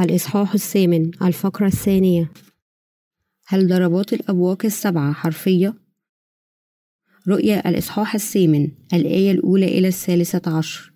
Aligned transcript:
الإصحاح 0.00 0.54
الثامن 0.54 1.10
الفقرة 1.22 1.66
الثانية. 1.66 2.32
هل 3.46 3.68
ضربات 3.68 4.12
الأبواق 4.12 4.64
السبعة 4.64 5.12
حرفية؟ 5.12 5.74
رؤيا 7.28 7.68
الإصحاح 7.68 8.14
الثامن 8.14 8.68
الآية 8.94 9.30
الأولى 9.30 9.78
إلى 9.78 9.88
الثالثة 9.88 10.56
عشر. 10.56 10.92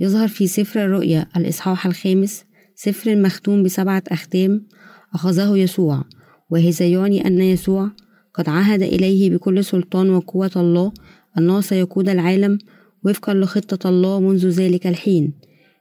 يظهر 0.00 0.28
في 0.28 0.46
سفر 0.46 0.84
الرؤيا 0.84 1.26
الإصحاح 1.36 1.86
الخامس 1.86 2.44
سفر 2.74 3.16
مختوم 3.16 3.62
بسبعة 3.62 4.02
أختام 4.08 4.66
أخذه 5.14 5.56
يسوع. 5.58 6.04
وهذا 6.50 6.86
يعني 6.86 7.26
أن 7.26 7.40
يسوع 7.40 7.90
قد 8.34 8.48
عهد 8.48 8.82
إليه 8.82 9.30
بكل 9.30 9.64
سلطان 9.64 10.10
وقوة 10.10 10.50
الله 10.56 10.92
أنه 11.38 11.60
سيقود 11.60 12.08
العالم 12.08 12.58
وفقا 13.04 13.34
لخطة 13.34 13.88
الله 13.88 14.20
منذ 14.20 14.48
ذلك 14.48 14.86
الحين. 14.86 15.32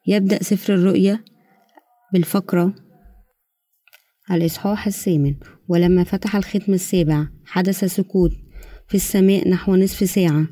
يبدأ 0.07 0.43
سفر 0.43 0.73
الرؤيا 0.73 1.19
بالفقرة. 2.13 2.73
الإصحاح 4.31 4.87
الثامن. 4.87 5.35
ولما 5.67 6.03
فتح 6.03 6.35
الختم 6.35 6.73
السابع 6.73 7.27
حدث 7.45 7.85
سكوت 7.85 8.31
في 8.87 8.95
السماء 8.95 9.49
نحو 9.49 9.75
نصف 9.75 10.09
ساعة. 10.09 10.47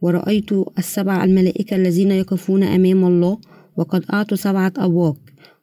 ورأيت 0.00 0.52
السبع 0.78 1.24
الملائكة 1.24 1.76
الذين 1.76 2.10
يقفون 2.10 2.62
أمام 2.62 3.04
الله 3.04 3.40
وقد 3.76 4.04
أعطوا 4.12 4.36
سبعة 4.36 4.72
أبواق. 4.76 5.16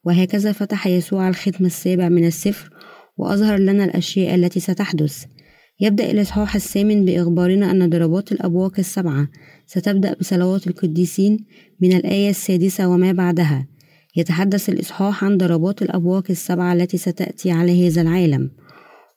وهكذا 0.04 0.52
فتح 0.52 0.88
يسوع 0.88 1.30
الختم 1.30 1.66
السابع 1.66 2.10
من 2.10 2.26
السفر 2.26 2.70
وأظهر 3.18 3.60
لنا 3.60 3.84
الأشياء 3.86 4.36
التي 4.36 4.60
ستحدث. 4.60 5.26
يبدأ 5.80 6.12
الإصحاح 6.12 6.56
الثامن 6.56 7.06
بإخبارنا 7.06 7.72
أن 7.72 7.90
ضربات 7.90 8.32
الأبواق 8.32 8.80
السبعة 8.80 9.28
ستبدأ 9.66 10.14
بصلوات 10.20 10.68
القديسين 10.68 11.46
من 11.82 11.94
الآية 11.94 12.30
السادسة 12.30 12.88
وما 12.88 13.12
بعدها. 13.12 13.68
يتحدث 14.16 14.70
الإصحاح 14.70 15.24
عن 15.24 15.38
ضربات 15.38 15.82
الأبواق 15.82 16.24
السبعة 16.30 16.74
التي 16.74 16.98
ستأتي 16.98 17.52
على 17.52 17.88
هذا 17.88 18.02
العالم. 18.02 18.52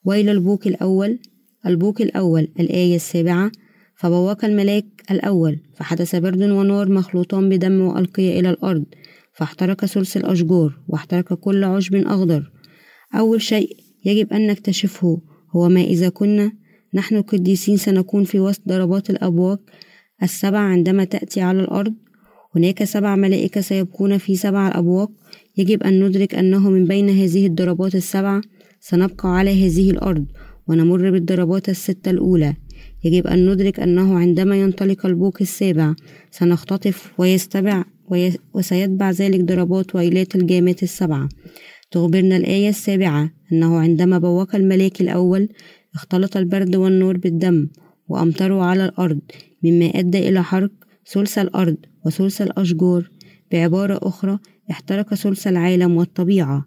وإلى 0.05 0.33
البوك 0.33 0.67
الأول 0.67 1.19
البوك 1.67 2.03
الأول 2.03 2.49
الآية 2.61 2.97
السابعة 2.97 3.53
فبوق 3.97 4.45
الملاك 4.45 4.85
الأول 5.11 5.61
فحدث 5.77 6.17
برد 6.17 6.43
ونار 6.43 6.89
مخلوطان 6.89 7.49
بدم 7.49 7.81
وألقي 7.81 8.41
إلى 8.41 8.51
الأرض 8.51 8.85
فاحترق 9.35 9.85
ثلث 9.85 10.17
الأشجار 10.17 10.79
واحترق 10.89 11.35
كل 11.35 11.65
عشب 11.65 11.95
أخضر. 11.95 12.51
أول 13.15 13.43
شيء 13.43 13.77
يجب 14.05 14.33
أن 14.33 14.47
نكتشفه 14.47 15.23
هو 15.57 15.69
ما 15.69 15.81
إذا 15.81 16.09
كنا 16.09 16.53
نحن 16.95 17.17
القديسين 17.17 17.77
سنكون 17.77 18.25
في 18.25 18.41
وسط 18.41 18.63
ضربات 18.69 19.11
الأبواق 19.11 19.61
السبع 20.23 20.59
عندما 20.59 21.05
تأتي 21.05 21.41
على 21.41 21.61
الأرض. 21.61 21.95
هناك 22.57 22.85
سبع 22.85 23.17
ملائكة 23.17 23.61
سيبقون 23.61 24.19
في 24.19 24.37
سبع 24.37 24.69
الأبواق 24.69 25.11
يجب 25.57 25.83
أن 25.83 26.05
ندرك 26.05 26.35
أنه 26.35 26.71
من 26.71 26.85
بين 26.85 27.11
هذه 27.11 27.47
الضربات 27.47 27.95
السبع 27.95 28.41
سنبقى 28.81 29.37
على 29.39 29.67
هذه 29.67 29.91
الأرض 29.91 30.27
ونمر 30.69 31.11
بالضربات 31.11 31.69
الستة 31.69 32.11
الأولى. 32.11 32.55
يجب 33.05 33.27
أن 33.27 33.51
ندرك 33.51 33.81
أنه 33.81 34.19
عندما 34.19 34.57
ينطلق 34.57 35.07
البوق 35.07 35.39
السابع 35.41 35.95
سنختطف 36.31 37.13
ويستبع 37.19 37.85
وسيتبع 38.55 39.11
ذلك 39.11 39.41
ضربات 39.41 39.95
ويلات 39.95 40.37
الجامات 40.37 40.83
السبعة 40.83 41.29
تخبرنا 41.91 42.37
الآية 42.37 42.69
السابعة 42.69 43.31
أنه 43.53 43.79
عندما 43.79 44.19
بوق 44.19 44.55
الملاك 44.55 45.01
الأول 45.01 45.49
اختلط 45.95 46.37
البرد 46.37 46.77
والنور 46.77 47.17
بالدم 47.17 47.69
وأمطروا 48.09 48.65
على 48.65 48.85
الأرض 48.85 49.21
مما 49.63 49.87
أدى 49.87 50.29
إلى 50.29 50.43
حرق 50.43 50.71
ثلث 51.07 51.39
الأرض 51.39 51.77
وثلث 52.07 52.43
الأشجار. 52.43 53.11
بعبارة 53.53 53.99
أخرى 54.03 54.39
احترق 54.71 55.15
ثلث 55.15 55.47
العالم 55.47 55.97
والطبيعة. 55.97 56.67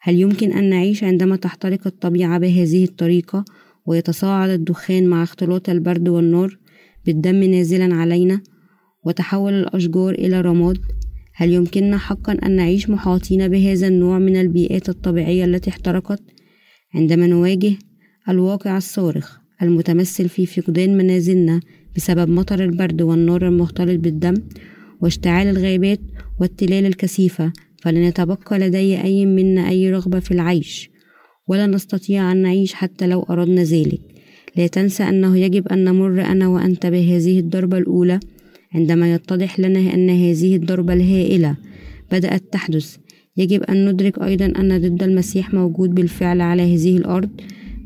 هل 0.00 0.20
يمكن 0.20 0.52
أن 0.52 0.70
نعيش 0.70 1.04
عندما 1.04 1.36
تحترق 1.36 1.86
الطبيعة 1.86 2.38
بهذه 2.38 2.84
الطريقة 2.84 3.44
ويتصاعد 3.86 4.50
الدخان 4.50 5.06
مع 5.06 5.22
اختلاط 5.22 5.68
البرد 5.68 6.08
والنار؟ 6.08 6.58
بالدم 7.06 7.44
نازلا 7.44 7.94
علينا 7.94 8.40
وتحول 9.04 9.54
الأشجار 9.54 10.14
إلى 10.14 10.40
رماد. 10.40 10.78
هل 11.34 11.52
يمكننا 11.52 11.98
حقا 11.98 12.32
أن 12.32 12.56
نعيش 12.56 12.90
محاطين 12.90 13.48
بهذا 13.48 13.88
النوع 13.88 14.18
من 14.18 14.36
البيئات 14.36 14.88
الطبيعية 14.88 15.44
التي 15.44 15.70
احترقت؟ 15.70 16.22
عندما 16.94 17.26
نواجه 17.26 17.72
الواقع 18.28 18.76
الصارخ 18.76 19.38
المتمثل 19.62 20.28
في 20.28 20.46
فقدان 20.46 20.96
منازلنا 20.96 21.60
بسبب 21.98 22.30
مطر 22.30 22.64
البرد 22.64 23.02
والنار 23.02 23.48
المختلط 23.48 24.00
بالدم 24.00 24.34
واشتعال 25.00 25.46
الغابات 25.46 26.00
والتلال 26.40 26.86
الكثيفة 26.86 27.52
فلن 27.82 28.02
يتبقى 28.02 28.58
لدي 28.58 29.02
أي 29.02 29.26
منا 29.26 29.68
أي 29.68 29.90
رغبة 29.90 30.20
في 30.20 30.30
العيش 30.30 30.90
ولا 31.48 31.66
نستطيع 31.66 32.32
أن 32.32 32.36
نعيش 32.36 32.74
حتى 32.74 33.06
لو 33.06 33.22
أردنا 33.22 33.62
ذلك. 33.62 34.00
لا 34.56 34.66
تنسى 34.66 35.02
أنه 35.02 35.38
يجب 35.38 35.68
أن 35.68 35.84
نمر 35.84 36.20
أنا 36.20 36.48
وأنت 36.48 36.86
بهذه 36.86 37.38
الضربة 37.38 37.78
الأولى 37.78 38.20
عندما 38.74 39.14
يتضح 39.14 39.60
لنا 39.60 39.94
أن 39.94 40.10
هذه 40.10 40.56
الضربة 40.56 40.92
الهائلة 40.92 41.56
بدأت 42.12 42.42
تحدث. 42.52 42.96
يجب 43.36 43.62
أن 43.62 43.88
ندرك 43.88 44.18
أيضا 44.22 44.46
أن 44.46 44.80
ضد 44.80 45.02
المسيح 45.02 45.54
موجود 45.54 45.94
بالفعل 45.94 46.40
على 46.40 46.74
هذه 46.74 46.96
الأرض. 46.96 47.30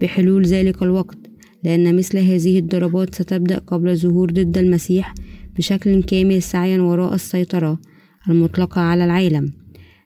بحلول 0.00 0.44
ذلك 0.44 0.82
الوقت 0.82 1.21
لأن 1.64 1.96
مثل 1.96 2.18
هذه 2.18 2.58
الضربات 2.58 3.14
ستبدأ 3.14 3.58
قبل 3.58 3.96
ظهور 3.96 4.30
ضد 4.30 4.58
المسيح 4.58 5.14
بشكل 5.56 6.02
كامل 6.02 6.42
سعيا 6.42 6.80
وراء 6.80 7.14
السيطرة 7.14 7.78
المطلقة 8.28 8.80
على 8.80 9.04
العالم. 9.04 9.52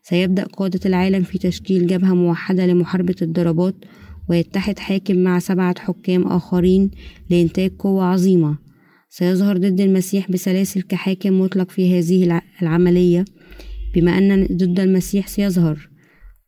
سيبدأ 0.02 0.44
قادة 0.44 0.80
العالم 0.86 1.22
في 1.22 1.38
تشكيل 1.38 1.86
جبهة 1.86 2.14
موحدة 2.14 2.66
لمحاربة 2.66 3.14
الضربات 3.22 3.74
ويتحد 4.30 4.78
حاكم 4.78 5.16
مع 5.16 5.38
سبعة 5.38 5.74
حكام 5.78 6.22
آخرين 6.22 6.90
لإنتاج 7.30 7.70
قوة 7.78 8.04
عظيمة. 8.04 8.58
سيظهر 9.08 9.56
ضد 9.56 9.80
المسيح 9.80 10.30
بسلاسل 10.30 10.82
كحاكم 10.82 11.40
مطلق 11.40 11.70
في 11.70 11.98
هذه 11.98 12.40
العملية 12.62 13.24
بما 13.94 14.18
أن 14.18 14.46
ضد 14.52 14.80
المسيح 14.80 15.28
سيظهر. 15.28 15.88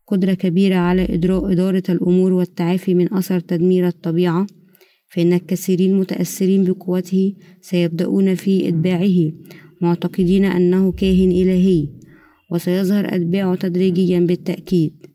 قدرة 0.07 0.35
كبيرة 0.35 0.77
على 0.77 1.05
إدراء 1.15 1.53
إدارة 1.53 1.83
الأمور 1.89 2.33
والتعافي 2.33 2.95
من 2.95 3.15
أثر 3.15 3.41
تدمير 3.41 3.87
الطبيعة. 3.87 4.47
فإن 5.09 5.33
الكثيرين 5.33 5.99
متأثرين 5.99 6.65
بقوته 6.65 7.35
سيبدأون 7.61 8.35
في 8.35 8.69
إتباعه 8.69 9.33
معتقدين 9.81 10.45
أنه 10.45 10.93
كاهن 10.93 11.31
إلهي 11.31 11.89
وسيظهر 12.51 13.15
أتباعه 13.15 13.55
تدريجيا 13.55 14.21
بالتأكيد. 14.21 15.07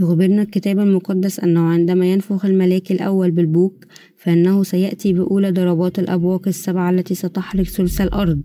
يخبرنا 0.00 0.42
الكتاب 0.42 0.78
المقدس 0.78 1.40
أنه 1.40 1.60
عندما 1.60 2.12
ينفخ 2.12 2.44
الملاك 2.44 2.92
الأول 2.92 3.30
بالبوق 3.30 3.84
فإنه 4.16 4.62
سيأتي 4.62 5.12
بأولى 5.12 5.50
ضربات 5.50 5.98
الأبواق 5.98 6.48
السبعة 6.48 6.90
التي 6.90 7.14
ستحرق 7.14 7.62
ثلث 7.62 8.00
الأرض. 8.00 8.42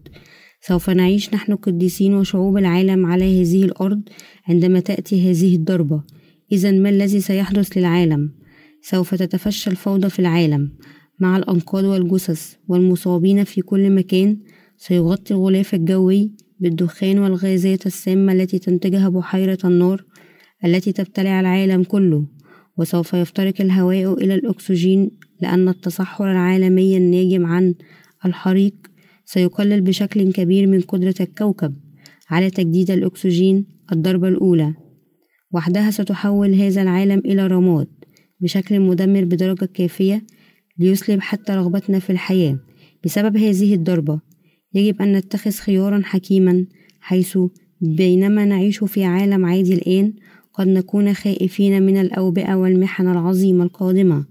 سوف 0.62 0.90
نعيش 0.90 1.34
نحن 1.34 1.52
القديسين 1.52 2.14
وشعوب 2.14 2.58
العالم 2.58 3.06
على 3.06 3.42
هذه 3.42 3.66
الأرض 3.66 4.02
عندما 4.48 4.80
تأتي 4.80 5.32
هذه 5.32 5.56
الضربة. 5.56 6.04
إذا 6.52 6.72
ما 6.72 6.90
الذي 6.90 7.20
سيحدث 7.20 7.78
للعالم؟ 7.78 8.32
سوف 8.82 9.16
تتفشى 9.16 9.70
الفوضى 9.70 10.10
في 10.10 10.20
العالم. 10.20 10.72
مع 11.20 11.38
الأنقاض 11.38 11.84
والجثث 11.84 12.54
والمصابين 12.68 13.44
في 13.44 13.62
كل 13.62 13.90
مكان 13.90 14.38
سيغطي 14.78 15.34
الغلاف 15.34 15.74
الجوي 15.74 16.32
بالدخان 16.60 17.20
والغازات 17.20 17.86
السامة 17.86 18.34
التي 18.34 18.60
تنتجها 18.60 19.10
بحيرة 19.10 19.58
النار 19.66 20.06
التي 20.66 20.92
تبتلع 20.92 21.40
العالم 21.40 21.84
كله. 21.84 22.26
وسوف 22.78 23.14
يفترق 23.14 23.62
الهواء 23.62 24.14
إلى 24.14 24.36
الأكسجين 24.36 25.12
لأن 25.42 25.70
التصحر 25.70 26.32
العالمي 26.32 26.98
الناجم 26.98 27.46
عن 27.46 27.76
الحريق 28.26 28.74
سيقلل 29.26 29.82
بشكل 29.82 30.32
كبير 30.32 30.68
من 30.68 30.82
قدرة 30.82 31.16
الكوكب 31.20 31.76
على 32.30 32.50
تجديد 32.50 32.92
الأكسجين 32.92 33.66
الضربة 33.92 34.28
الأولى. 34.28 34.74
وحدها 35.52 35.92
ستحول 35.92 36.54
هذا 36.54 36.82
العالم 36.82 37.20
إلى 37.26 37.48
رماد. 37.48 37.97
بشكل 38.40 38.80
مدمر 38.80 39.24
بدرجة 39.24 39.66
كافية 39.66 40.24
ليسلب 40.80 41.22
حتى 41.22 41.54
رغبتنا 41.54 42.00
في 42.00 42.10
الحياة. 42.10 42.60
بسبب 43.06 43.38
هذه 43.38 43.74
الضربة 43.74 44.20
يجب 44.74 45.02
أن 45.02 45.14
نتخذ 45.14 45.52
خيارا 45.52 46.02
حكيما 46.04 46.66
حيث 47.00 47.38
بينما 47.82 48.46
نعيش 48.46 48.84
في 48.84 49.04
عالم 49.04 49.46
عادي 49.46 49.74
الآن 49.74 50.14
قد 50.54 50.68
نكون 50.68 51.14
خائفين 51.14 51.84
من 51.84 51.98
الأوبئة 51.98 52.56
والمحن 52.56 53.08
العظيمة 53.08 53.64
القادمة 53.64 54.26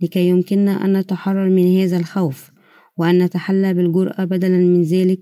لكي 0.00 0.28
يمكننا 0.28 0.84
أن 0.84 0.96
نتحرر 0.96 1.48
من 1.48 1.80
هذا 1.80 1.96
الخوف 1.96 2.50
وأن 2.96 3.22
نتحلى 3.22 3.74
بالجرأة 3.74 4.24
بدلا 4.24 4.58
من 4.58 4.82
ذلك 4.82 5.20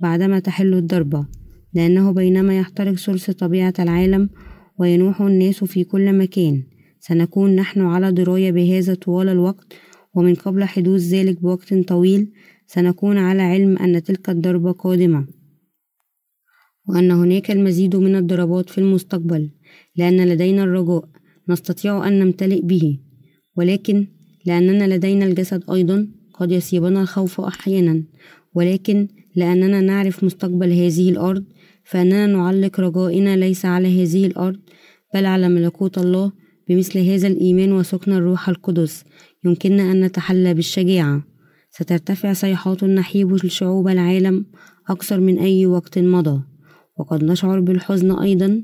بعدما 0.00 0.38
تحل 0.38 0.74
الضربة 0.74 1.26
لأنه 1.74 2.12
بينما 2.12 2.58
يحترق 2.58 2.94
ثلث 2.94 3.30
طبيعة 3.30 3.74
العالم 3.78 4.30
وينوح 4.78 5.20
الناس 5.20 5.64
في 5.64 5.84
كل 5.84 6.18
مكان. 6.18 6.62
سنكون 7.00 7.56
نحن 7.56 7.80
على 7.80 8.12
دراية 8.12 8.50
بهذا 8.52 8.94
طوال 8.94 9.28
الوقت 9.28 9.72
ومن 10.14 10.34
قبل 10.34 10.64
حدوث 10.64 11.02
ذلك 11.02 11.40
بوقت 11.40 11.74
طويل 11.74 12.32
سنكون 12.66 13.18
على 13.18 13.42
علم 13.42 13.78
أن 13.78 14.02
تلك 14.02 14.30
الضربة 14.30 14.72
قادمة. 14.72 15.26
وأن 16.88 17.10
هناك 17.10 17.50
المزيد 17.50 17.96
من 17.96 18.16
الضربات 18.16 18.70
في 18.70 18.78
المستقبل 18.78 19.50
لأن 19.96 20.28
لدينا 20.28 20.64
الرجاء 20.64 21.08
نستطيع 21.48 22.08
أن 22.08 22.18
نمتلئ 22.18 22.60
به. 22.60 22.98
ولكن 23.56 24.06
لأننا 24.46 24.94
لدينا 24.94 25.26
الجسد 25.26 25.70
أيضا 25.70 26.08
قد 26.34 26.52
يصيبنا 26.52 27.02
الخوف 27.02 27.40
أحيانا. 27.40 28.04
ولكن 28.54 29.08
لأننا 29.36 29.80
نعرف 29.80 30.24
مستقبل 30.24 30.72
هذه 30.72 31.10
الأرض 31.10 31.44
فإننا 31.84 32.26
نعلق 32.26 32.80
رجائنا 32.80 33.36
ليس 33.36 33.64
على 33.64 34.02
هذه 34.02 34.26
الأرض 34.26 34.60
بل 35.14 35.26
على 35.26 35.48
ملكوت 35.48 35.98
الله 35.98 36.32
بمثل 36.70 36.98
هذا 36.98 37.28
الإيمان 37.28 37.72
وسكن 37.72 38.12
الروح 38.12 38.48
القدس 38.48 39.04
يمكننا 39.44 39.92
أن 39.92 40.04
نتحلى 40.04 40.54
بالشجاعة. 40.54 41.22
سترتفع 41.70 42.32
صيحات 42.32 42.82
النحيب 42.82 43.32
لشعوب 43.32 43.88
العالم 43.88 44.46
أكثر 44.88 45.20
من 45.20 45.38
أي 45.38 45.66
وقت 45.66 45.98
مضى 45.98 46.42
وقد 46.98 47.24
نشعر 47.24 47.60
بالحزن 47.60 48.10
أيضا. 48.10 48.62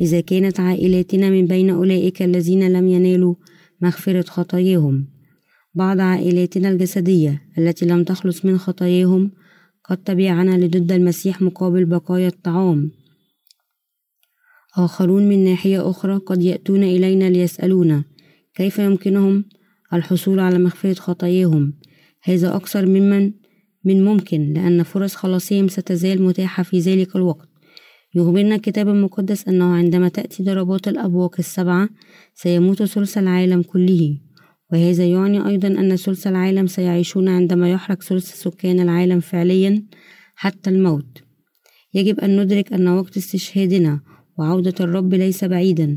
إذا 0.00 0.20
كانت 0.20 0.60
عائلاتنا 0.60 1.30
من 1.30 1.46
بين 1.46 1.70
أولئك 1.70 2.22
الذين 2.22 2.72
لم 2.72 2.88
ينالوا 2.88 3.34
مغفرة 3.80 4.22
خطاياهم 4.22 5.06
بعض 5.74 6.00
عائلاتنا 6.00 6.70
الجسدية 6.70 7.42
التي 7.58 7.86
لم 7.86 8.04
تخلص 8.04 8.44
من 8.44 8.58
خطاياهم 8.58 9.30
قد 9.84 9.96
تبعنا 9.96 10.64
لضد 10.64 10.92
المسيح 10.92 11.42
مقابل 11.42 11.84
بقايا 11.84 12.28
الطعام. 12.28 12.90
آخرون 14.76 15.28
من 15.28 15.44
ناحية 15.44 15.90
أخرى 15.90 16.16
قد 16.16 16.42
يأتون 16.42 16.82
إلينا 16.82 17.30
ليسألونا 17.30 18.04
كيف 18.54 18.78
يمكنهم 18.78 19.44
الحصول 19.92 20.40
على 20.40 20.58
مغفرة 20.58 20.94
خطاياهم؟ 20.94 21.72
هذا 22.22 22.56
أكثر 22.56 22.86
ممن 22.86 23.32
من 23.84 24.04
ممكن 24.04 24.52
لأن 24.52 24.82
فرص 24.82 25.14
خلاصهم 25.14 25.68
ستزال 25.68 26.22
متاحة 26.22 26.62
في 26.62 26.78
ذلك 26.78 27.16
الوقت. 27.16 27.48
يخبرنا 28.14 28.54
الكتاب 28.54 28.88
المقدس 28.88 29.48
أنه 29.48 29.64
عندما 29.64 30.08
تأتي 30.08 30.42
ضربات 30.42 30.88
الأبواق 30.88 31.34
السبعة 31.38 31.88
سيموت 32.34 32.82
ثلث 32.82 33.18
العالم 33.18 33.62
كله. 33.62 34.18
وهذا 34.72 35.04
يعني 35.04 35.48
أيضا 35.48 35.68
أن 35.68 35.96
ثلث 35.96 36.26
العالم 36.26 36.66
سيعيشون 36.66 37.28
عندما 37.28 37.70
يحرق 37.70 38.02
ثلث 38.02 38.42
سكان 38.42 38.80
العالم 38.80 39.20
فعليا 39.20 39.82
حتى 40.34 40.70
الموت. 40.70 41.22
يجب 41.94 42.20
أن 42.20 42.42
ندرك 42.42 42.72
أن 42.72 42.88
وقت 42.88 43.16
استشهادنا 43.16 44.00
وعودة 44.42 44.74
الرب 44.80 45.14
ليس 45.14 45.44
بعيدا. 45.44 45.88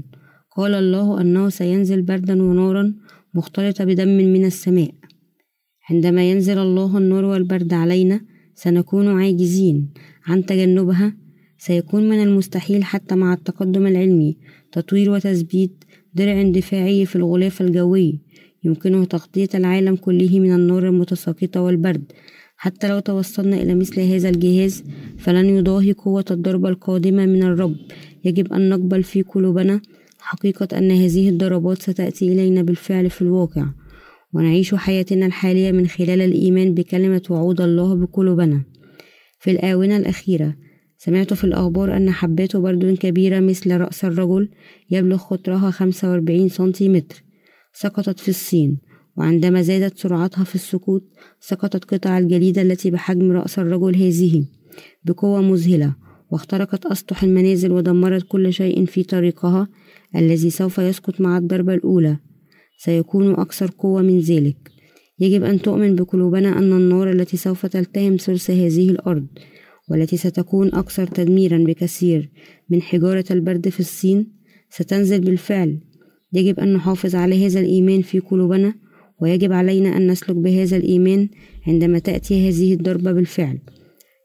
قال 0.56 0.74
الله 0.74 1.22
أنه 1.22 1.50
سينزل 1.50 2.02
بردا 2.02 2.44
ونارا 2.44 2.94
مختلطة 3.34 3.84
بدم 3.86 4.08
من 4.08 4.46
السماء. 4.46 4.92
عندما 5.90 6.30
ينزل 6.32 6.58
الله 6.58 6.98
النار 6.98 7.26
والبرد 7.26 7.74
علينا 7.74 8.22
سنكون 8.56 9.08
عاجزين 9.08 9.78
عن 10.28 10.46
تجنبها. 10.46 11.18
سيكون 11.58 12.10
من 12.10 12.24
المستحيل 12.24 12.84
حتى 12.84 13.16
مع 13.16 13.34
التقدم 13.34 13.88
العلمي 13.88 14.38
تطوير 14.72 15.10
وتثبيت 15.10 15.84
درع 16.14 16.42
دفاعي 16.42 17.06
في 17.06 17.16
الغلاف 17.16 17.62
الجوي 17.62 18.20
يمكنه 18.64 19.06
تغطية 19.06 19.50
العالم 19.56 19.96
كله 19.96 20.40
من 20.40 20.56
النار 20.56 20.88
المتساقطة 20.88 21.62
والبرد. 21.62 22.12
حتى 22.58 22.90
لو 22.90 23.00
توصلنا 23.00 23.58
إلى 23.62 23.76
مثل 23.76 24.02
هذا 24.02 24.30
الجهاز 24.30 24.84
فلن 25.18 25.46
يضاهي 25.58 25.94
قوة 25.94 26.26
الضربة 26.32 26.70
القادمة 26.70 27.26
من 27.26 27.44
الرب. 27.44 27.76
يجب 28.26 28.54
أن 28.54 28.70
نقبل 28.70 29.04
في 29.04 29.22
قلوبنا 29.22 29.82
حقيقة 30.20 30.78
أن 30.78 30.92
هذه 30.92 31.30
الضربات 31.30 31.82
ستأتي 31.82 32.34
إلينا 32.34 32.62
بالفعل 32.62 33.10
في 33.10 33.22
الواقع 33.22 33.66
ونعيش 34.34 34.76
حياتنا 34.76 35.26
الحالية 35.26 35.72
من 35.72 35.88
خلال 35.88 36.22
الإيمان 36.22 36.74
بكلمة 36.74 37.22
وعود 37.30 37.62
الله 37.62 37.96
بقلوبنا. 37.96 38.64
في 39.40 39.52
الآونة 39.52 39.98
الأخيرة 39.98 40.56
سمعت 40.98 41.34
في 41.34 41.44
الأخبار 41.44 41.98
أن 41.98 42.12
حبات 42.12 42.58
برد 42.58 42.98
كبيرة 42.98 43.40
مثل 43.40 43.78
رأس 43.78 44.06
الرجل 44.06 44.50
يبلغ 44.92 45.18
قطرها 45.18 45.72
45 45.72 46.50
سنتيمتر. 46.50 47.24
سقطت 47.74 48.20
في 48.20 48.30
الصين 48.30 48.78
وعندما 49.18 49.62
زادت 49.62 49.98
سرعتها 49.98 50.44
في 50.44 50.56
السقوط 50.56 51.04
سقطت 51.40 51.94
قطع 51.94 52.18
الجليد 52.18 52.60
التي 52.60 52.92
بحجم 52.92 53.32
رأس 53.32 53.60
الرجل 53.60 53.96
هذه 53.96 54.46
بقوة 55.04 55.42
مذهلة. 55.42 56.05
واخترقت 56.32 56.86
أسطح 56.86 57.24
المنازل 57.24 57.72
ودمرت 57.72 58.26
كل 58.28 58.54
شيء 58.54 58.86
في 58.86 59.04
طريقها 59.04 59.68
الذي 60.16 60.50
سوف 60.50 60.78
يسقط 60.78 61.22
مع 61.22 61.38
الضربة 61.38 61.74
الأولى. 61.74 62.18
سيكون 62.78 63.32
أكثر 63.32 63.72
قوة 63.78 64.02
من 64.02 64.20
ذلك. 64.20 64.76
يجب 65.20 65.44
أن 65.44 65.62
تؤمن 65.62 65.96
بقلوبنا 65.96 66.60
أن 66.60 66.74
النار 66.74 67.12
التي 67.12 67.38
سوف 67.38 67.66
تلتهم 67.66 68.16
ثلث 68.16 68.52
هذه 68.52 68.90
الأرض 68.90 69.28
والتي 69.90 70.18
ستكون 70.18 70.74
أكثر 70.74 71.08
تدميرا 71.08 71.58
بكثير 71.58 72.30
من 72.70 72.82
حجارة 72.82 73.26
البرد 73.32 73.70
في 73.70 73.80
الصين 73.80 74.28
ستنزل 74.70 75.20
بالفعل. 75.22 75.80
يجب 76.34 76.60
أن 76.60 76.74
نحافظ 76.74 77.16
على 77.16 77.46
هذا 77.46 77.60
الإيمان 77.60 78.02
في 78.02 78.20
قلوبنا 78.20 78.74
ويجب 79.22 79.52
علينا 79.52 79.98
أن 79.98 80.08
نسلك 80.12 80.36
بهذا 80.36 80.78
الإيمان 80.78 81.30
عندما 81.68 82.00
تأتي 82.00 82.50
هذه 82.50 82.74
الضربة 82.74 83.12
بالفعل. 83.12 83.60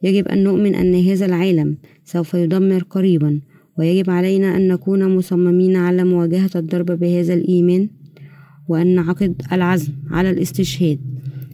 يجب 0.02 0.29
أن 0.29 0.44
نؤمن 0.44 0.75
أن 0.75 0.94
هذا 0.94 1.26
العالم 1.26 1.76
سوف 2.05 2.35
يدمر 2.35 2.82
قريبا 2.82 3.41
ويجب 3.79 4.11
علينا 4.11 4.56
أن 4.56 4.69
نكون 4.69 5.17
مصممين 5.17 5.76
على 5.76 6.05
مواجهة 6.05 6.50
الضربة 6.56 6.94
بهذا 6.94 7.35
الإيمان 7.35 7.88
وأن 8.69 8.94
نعقد 8.94 9.43
العزم 9.52 9.93
على 10.11 10.31
الاستشهاد. 10.31 10.99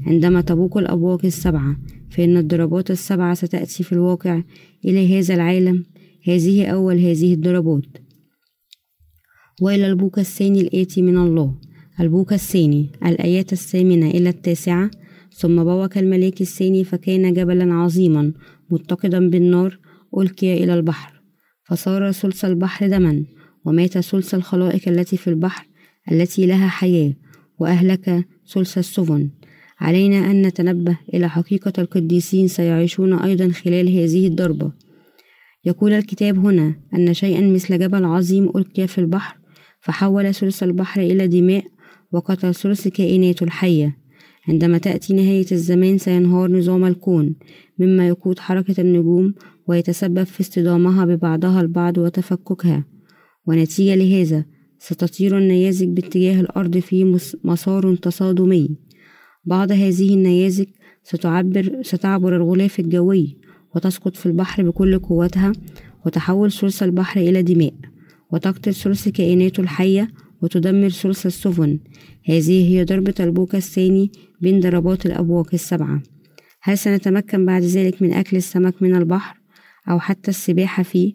عندما 0.07 0.41
تبوق 0.41 0.79
الأبواق 0.79 1.25
السبعة 1.25 1.77
فإن 2.11 2.37
الضربات 2.37 2.91
السبعة 2.91 3.35
ستأتي 3.35 3.83
في 3.83 3.93
الواقع 3.93 4.43
إلى 4.85 5.19
هذا 5.19 5.35
العالم. 5.35 5.85
هذه 6.29 6.67
أول 6.67 6.99
هذه 6.99 7.35
الضربات. 7.35 7.85
وإلى 9.63 9.87
البوك 9.87 10.19
الثاني 10.19 10.61
الآتي 10.61 11.03
من 11.03 11.19
الله. 11.19 11.55
البوك 12.01 12.33
الثاني 12.33 12.91
الآيات 13.07 13.53
الثامنة 13.53 14.11
إلى 14.11 14.29
التاسعة. 14.29 14.91
ثم 15.39 15.65
بوك 15.65 15.99
الملاك 15.99 16.41
الثاني 16.41 16.85
فكان 16.85 17.33
جبلا 17.33 17.75
عظيما 17.75 18.33
متقدا 18.71 19.31
بالنار 19.31 19.79
ألقي 20.19 20.65
إلى 20.65 20.75
البحر. 20.75 21.23
فصار 21.65 22.13
ثلث 22.13 22.45
البحر 22.45 22.89
دما 22.89 23.25
ومات 23.65 23.99
ثلث 23.99 24.35
الخلائق 24.35 24.89
التي 24.89 25.17
في 25.17 25.31
البحر 25.31 25.67
التي 26.13 26.47
لها 26.47 26.69
حياة 26.69 27.13
وأهلك 27.59 28.25
ثلث 28.53 28.79
السفن. 28.79 29.31
علينا 29.81 30.31
أن 30.31 30.43
نتنبه 30.43 30.99
إلى 31.15 31.29
حقيقة 31.29 31.73
القديسين 31.79 32.49
سيعيشون 32.49 33.13
أيضا 33.13 33.49
خلال 33.49 33.89
هذه 33.89 34.27
الضربة. 34.27 34.73
يقول 35.65 35.93
الكتاب 35.93 36.39
هنا 36.39 36.75
أن 36.95 37.15
شيئا 37.15 37.41
مثل 37.41 37.79
جبل 37.79 38.05
عظيم 38.05 38.45
ألقي 38.57 38.87
في 38.87 38.99
البحر 38.99 39.37
فحول 39.81 40.35
ثلث 40.35 40.63
البحر 40.63 41.01
إلى 41.01 41.29
دماء 41.29 41.65
وقتل 42.13 42.55
ثلث 42.55 42.89
كائناته 42.89 43.45
الحية. 43.45 44.06
عندما 44.49 44.79
تأتي 44.79 45.15
نهاية 45.15 45.47
الزمان 45.53 45.99
سينهار 45.99 46.51
نظام 46.51 46.85
الكون 46.85 47.35
مما 47.79 48.09
يقود 48.09 48.39
حركة 48.39 48.81
النجوم 48.81 49.35
ويتسبب 49.67 50.25
في 50.25 50.41
اصطدامها 50.41 51.05
ببعضها 51.05 51.61
البعض 51.61 51.99
وتفككها. 51.99 52.85
ونتيجة 53.47 53.95
لهذا 53.95 54.45
ستطير 54.79 55.39
النيازك 55.39 55.89
باتجاه 55.89 56.41
الأرض 56.41 56.79
في 56.79 57.19
مسار 57.45 57.95
تصادمي. 57.97 58.77
بعض 59.45 59.73
هذه 59.73 60.15
النيازك 60.15 60.69
ستعبر 61.03 61.83
ستعبر 61.83 62.37
الغلاف 62.37 62.81
الجوي 62.81 63.37
وتسقط 63.75 64.17
في 64.17 64.27
البحر 64.27 64.63
بكل 64.63 64.99
قوتها 64.99 65.53
وتحول 66.07 66.53
ثلث 66.53 66.83
البحر 66.83 67.21
إلى 67.21 67.43
دماء 67.43 67.75
وتقتل 68.33 68.75
ثلث 68.75 69.09
كائناته 69.09 69.61
الحية 69.61 70.09
وتدمر 70.43 70.89
ثلث 70.89 71.27
السفن. 71.27 71.79
هذه 72.29 72.71
هي 72.71 72.85
ضربة 72.85 73.15
البوك 73.21 73.55
الثاني 73.55 74.13
بين 74.41 74.61
ضربات 74.61 75.07
الأبواق 75.07 75.49
السبعة. 75.55 76.03
هل 76.63 76.79
سنتمكن 76.79 77.47
بعد 77.47 77.63
ذلك 77.63 78.03
من 78.03 78.13
أكل 78.13 78.37
السمك 78.37 78.83
من 78.83 78.95
البحر 78.95 79.37
أو 79.91 79.99
حتى 79.99 80.31
السباحة 80.31 80.83
فيه؟ 80.83 81.15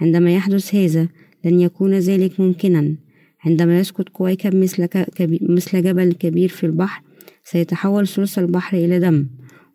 عندما 0.00 0.34
يحدث 0.34 0.74
هذا 0.74 1.08
لن 1.44 1.60
يكون 1.60 1.94
ذلك 1.94 2.40
ممكنا. 2.40 2.96
عندما 3.44 3.78
يسقط 3.78 4.08
كويكب 4.08 4.56
مثل, 4.56 4.88
مثل 5.42 5.82
جبل 5.82 6.12
كبير 6.12 6.48
في 6.48 6.66
البحر 6.66 7.02
سيتحول 7.44 8.08
ثلث 8.08 8.38
البحر 8.38 8.76
إلى 8.76 8.98
دم 8.98 9.26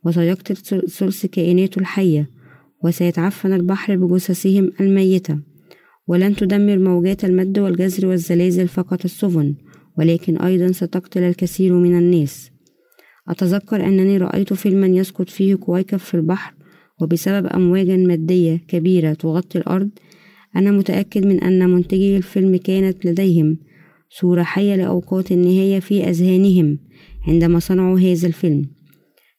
وسيقتل 0.03 0.55
ثلث 0.87 1.25
كائناته 1.25 1.79
الحية 1.79 2.29
وسيتعفن 2.83 3.53
البحر 3.53 3.95
بجثثهم 3.95 4.71
الميتة. 4.81 5.39
ولن 6.07 6.35
تدمر 6.35 6.77
موجات 6.77 7.25
المد 7.25 7.59
والجزر 7.59 8.07
والزلازل 8.07 8.67
فقط 8.67 9.05
السفن 9.05 9.55
ولكن 9.97 10.37
أيضا 10.37 10.71
ستقتل 10.71 11.23
الكثير 11.23 11.73
من 11.73 11.97
الناس. 11.97 12.51
أتذكر 13.29 13.85
أنني 13.85 14.17
رأيت 14.17 14.53
فيلما 14.53 14.87
يسقط 14.87 15.29
فيه 15.29 15.55
كويكب 15.55 15.97
في 15.97 16.13
البحر 16.13 16.53
وبسبب 17.01 17.45
أمواج 17.45 17.89
مادية 17.91 18.57
كبيرة 18.67 19.13
تغطي 19.13 19.57
الأرض 19.57 19.89
أنا 20.55 20.71
متأكد 20.71 21.25
من 21.25 21.43
أن 21.43 21.69
منتجي 21.69 22.17
الفيلم 22.17 22.55
كانت 22.55 23.05
لديهم 23.05 23.57
صورة 24.09 24.43
حية 24.43 24.75
لأوقات 24.75 25.31
النهاية 25.31 25.79
في 25.79 26.09
أذهانهم 26.09 26.79
عندما 27.27 27.59
صنعوا 27.59 27.99
هذا 27.99 28.27
الفيلم. 28.27 28.65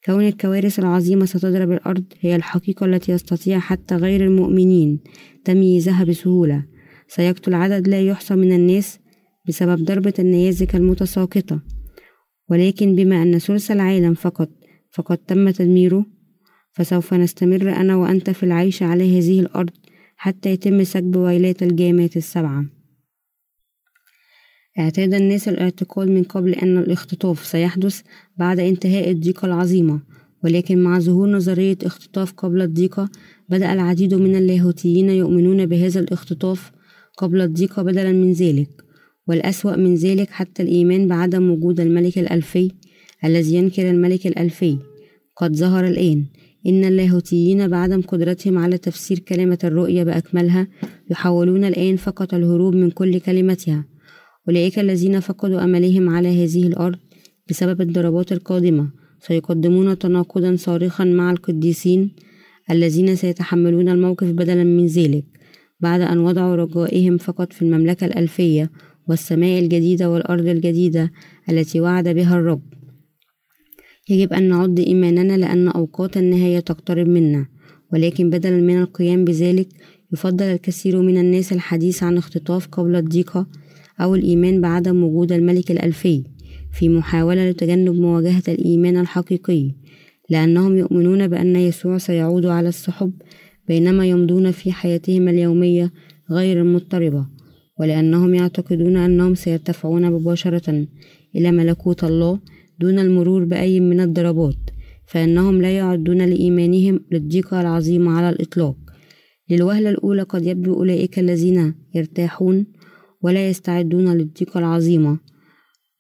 كون 0.07 0.27
الكوارث 0.27 0.79
العظيمة 0.79 1.25
ستضرب 1.25 1.73
الأرض 1.73 2.05
هي 2.21 2.37
الحقيقة 2.37 2.87
التي 2.87 3.13
يستطيع 3.13 3.59
حتى 3.59 3.95
غير 3.95 4.25
المؤمنين 4.25 5.01
تمييزها 5.45 6.05
بسهولة. 6.05 6.65
سيقتل 7.09 7.55
عدد 7.55 7.89
لا 7.89 8.01
يحصى 8.01 8.35
من 8.35 8.53
الناس 8.53 8.99
بسبب 9.49 9.85
ضربة 9.85 10.15
النيازك 10.19 10.77
المتساقطة. 10.77 11.61
ولكن 12.51 12.95
بما 12.95 13.23
أن 13.23 13.39
ثلث 13.39 13.71
العالم 13.71 14.15
فقط 14.15 14.51
فقد 14.91 15.19
تم 15.19 15.51
تدميره 15.51 16.07
فسوف 16.73 17.15
نستمر 17.15 17.77
أنا 17.77 17.97
وأنت 17.97 18.31
في 18.31 18.43
العيش 18.43 18.83
على 18.83 19.19
هذه 19.19 19.41
الأرض 19.41 19.71
حتى 20.17 20.51
يتم 20.51 20.85
سكب 20.85 21.17
ويلات 21.17 21.63
الجامات 21.63 22.17
السبعة. 22.17 22.76
اعتاد 24.79 25.15
الناس 25.15 25.49
الاعتقاد 25.49 26.09
من 26.09 26.23
قبل 26.23 26.53
أن 26.53 26.79
الاختطاف 26.79 27.47
سيحدث 27.47 28.01
بعد 28.37 28.61
انتهاء 28.61 29.11
الضيقة 29.11 29.47
العظيمة 29.47 30.01
ولكن 30.45 30.79
مع 30.83 30.99
ظهور 30.99 31.29
نظرية 31.29 31.79
اختطاف 31.83 32.33
قبل 32.33 32.63
الضيقة 32.63 33.09
بدأ 33.49 33.73
العديد 33.73 34.15
من 34.15 34.37
اللاهوتيين 34.37 35.11
يؤمنون 35.11 35.67
بهذا 35.67 36.01
الاختطاف 36.01 36.73
قبل 37.17 37.41
الضيقة 37.41 37.83
بدلا 37.83 38.13
من 38.13 38.33
ذلك. 38.33 38.69
والأسوأ 39.29 39.77
من 39.77 39.95
ذلك 39.95 40.31
حتى 40.31 40.63
الإيمان 40.63 41.09
بعدم 41.09 41.51
وجود 41.51 41.81
الملك 41.81 42.19
الألفي 42.19 42.71
الذي 43.25 43.55
ينكر 43.55 43.91
الملك 43.91 44.27
الألفي. 44.27 44.79
قد 45.37 45.57
ظهر 45.57 45.87
الآن 45.87 46.25
إن 46.67 46.85
اللاهوتيين 46.85 47.69
بعدم 47.69 48.01
قدرتهم 48.01 48.59
على 48.59 48.79
تفسير 48.79 49.19
كلمة 49.19 49.59
الرؤية 49.65 50.05
بأكملها 50.05 50.69
يحاولون 51.11 51.65
الآن 51.65 51.97
فقط 51.97 52.35
الهروب 52.35 52.75
من 52.75 52.91
كل 52.91 53.21
كلمتها. 53.21 53.85
أولئك 54.49 54.79
الذين 54.79 55.21
فقدوا 55.21 55.65
أملهم 55.65 56.09
على 56.09 56.45
هذه 56.45 56.67
الأرض 56.67 56.99
بسبب 57.51 57.81
الضربات 57.81 58.33
القادمة 58.33 58.91
سيقدمون 59.21 59.99
تناقضا 59.99 60.57
صارخا 60.57 61.05
مع 61.05 61.31
القديسين 61.31 62.11
الذين 62.71 63.17
سيتحملون 63.17 63.89
الموقف 63.89 64.27
بدلا 64.31 64.65
من 64.65 64.87
ذلك 64.87 65.25
بعد 65.81 66.01
أن 66.01 66.19
وضعوا 66.19 66.57
رجائهم 66.57 67.17
فقط 67.17 67.53
في 67.53 67.63
المملكة 67.63 68.05
الألفية 68.05 68.71
والسماء 69.09 69.59
الجديدة 69.59 70.11
والأرض 70.11 70.47
الجديدة 70.47 71.13
التي 71.51 71.81
وعد 71.81 72.09
بها 72.09 72.39
الرب. 72.39 72.63
يجب 74.09 74.33
أن 74.33 74.49
نعد 74.49 74.81
إيماننا 74.81 75.37
لأن 75.37 75.69
أوقات 75.69 76.17
النهاية 76.17 76.61
تقترب 76.61 77.09
منا 77.09 77.47
ولكن 77.93 78.31
بدلا 78.31 78.61
من 78.61 78.81
القيام 78.81 79.25
بذلك 79.25 79.69
يفضل 80.13 80.45
الكثير 80.45 81.03
من 81.03 81.19
الناس 81.19 81.53
الحديث 81.53 82.03
عن 82.03 82.19
اختطاف 82.19 82.67
قبل 82.67 82.97
الضيقة 82.97 83.47
أو 84.01 84.15
الإيمان 84.15 84.61
بعدم 84.61 85.03
وجود 85.03 85.33
الملك 85.33 85.71
الألفي 85.71 86.25
في 86.73 86.89
محاولة 86.89 87.51
لتجنب 87.51 87.95
مواجهة 87.95 88.43
الإيمان 88.49 88.97
الحقيقي 88.97 89.71
لأنهم 90.31 90.77
يؤمنون 90.77 91.29
بأن 91.29 91.57
يسوع 91.57 91.99
سيعود 91.99 92.47
على 92.47 92.69
السحب 92.69 93.13
بينما 93.69 94.07
يمضون 94.07 94.51
في 94.51 94.73
حياتهم 94.73 95.29
اليومية 95.29 95.93
غير 96.31 96.61
المضطربة 96.61 97.27
ولأنهم 97.81 98.35
يعتقدون 98.35 98.97
أنهم 98.97 99.35
سيرتفعون 99.35 100.13
مباشرة 100.13 100.87
إلى 101.37 101.53
ملكوت 101.53 102.05
الله 102.05 102.39
دون 102.81 102.99
المرور 102.99 103.45
بأي 103.45 103.81
من 103.81 104.01
الضربات 104.01 104.57
فإنهم 105.07 105.63
لا 105.63 105.71
يعدون 105.71 106.23
لإيمانهم 106.23 107.01
للضيقة 107.13 107.61
العظيمة 107.61 108.11
على 108.13 108.31
الإطلاق. 108.31 108.77
للوهلة 109.51 109.91
الأولى 109.91 110.23
قد 110.23 110.47
يبدو 110.47 110.75
أولئك 110.75 111.19
الذين 111.19 111.75
يرتاحون 111.95 112.67
ولا 113.23 113.49
يستعدون 113.49 114.09
للضيقة 114.17 114.59
العظيمة 114.59 115.19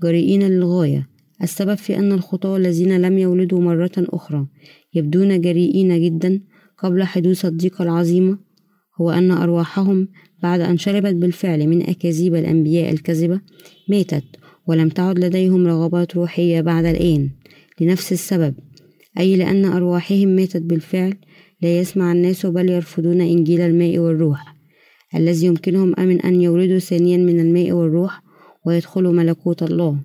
جريئين 0.03 0.43
للغاية. 0.43 1.09
السبب 1.43 1.75
في 1.75 1.99
أن 1.99 2.13
الخطاة 2.13 2.57
الذين 2.57 2.97
لم 2.97 3.19
يولدوا 3.19 3.61
مرة 3.61 3.93
أخرى 3.99 4.47
يبدون 4.95 5.41
جريئين 5.41 6.01
جدا 6.05 6.41
قبل 6.79 7.03
حدوث 7.03 7.45
الضيقة 7.45 7.83
العظيمة 7.83 8.39
هو 9.01 9.11
أن 9.11 9.31
أرواحهم 9.31 10.09
بعد 10.43 10.61
أن 10.61 10.79
شربت 10.79 11.15
بالفعل 11.15 11.67
من 11.67 11.83
أكاذيب 11.83 12.35
الأنبياء 12.35 12.93
الكذبة 12.93 13.41
ماتت 13.89 14.25
ولم 14.67 14.89
تعد 14.89 15.19
لديهم 15.19 15.67
رغبات 15.67 16.17
روحية 16.17 16.61
بعد 16.61 16.85
الآن. 16.85 17.31
لنفس 17.81 18.13
السبب 18.13 18.55
أي 19.19 19.37
لأن 19.37 19.65
أرواحهم 19.65 20.29
ماتت 20.29 20.63
بالفعل 20.63 21.15
لا 21.63 21.81
يسمع 21.81 22.13
الناس 22.13 22.47
بل 22.47 22.71
يرفضون 22.71 23.21
إنجيل 23.21 23.61
الماء 23.61 23.99
والروح. 23.99 24.56
الذي 25.15 25.47
يمكنهم 25.47 25.95
من 25.99 26.21
أن 26.21 26.41
يولدوا 26.41 26.79
ثانيا 26.79 27.17
من 27.17 27.41
الماء 27.41 27.73
والروح 27.73 28.23
ويدخلوا 28.67 29.13
ملكوت 29.13 29.63
الله. 29.63 29.99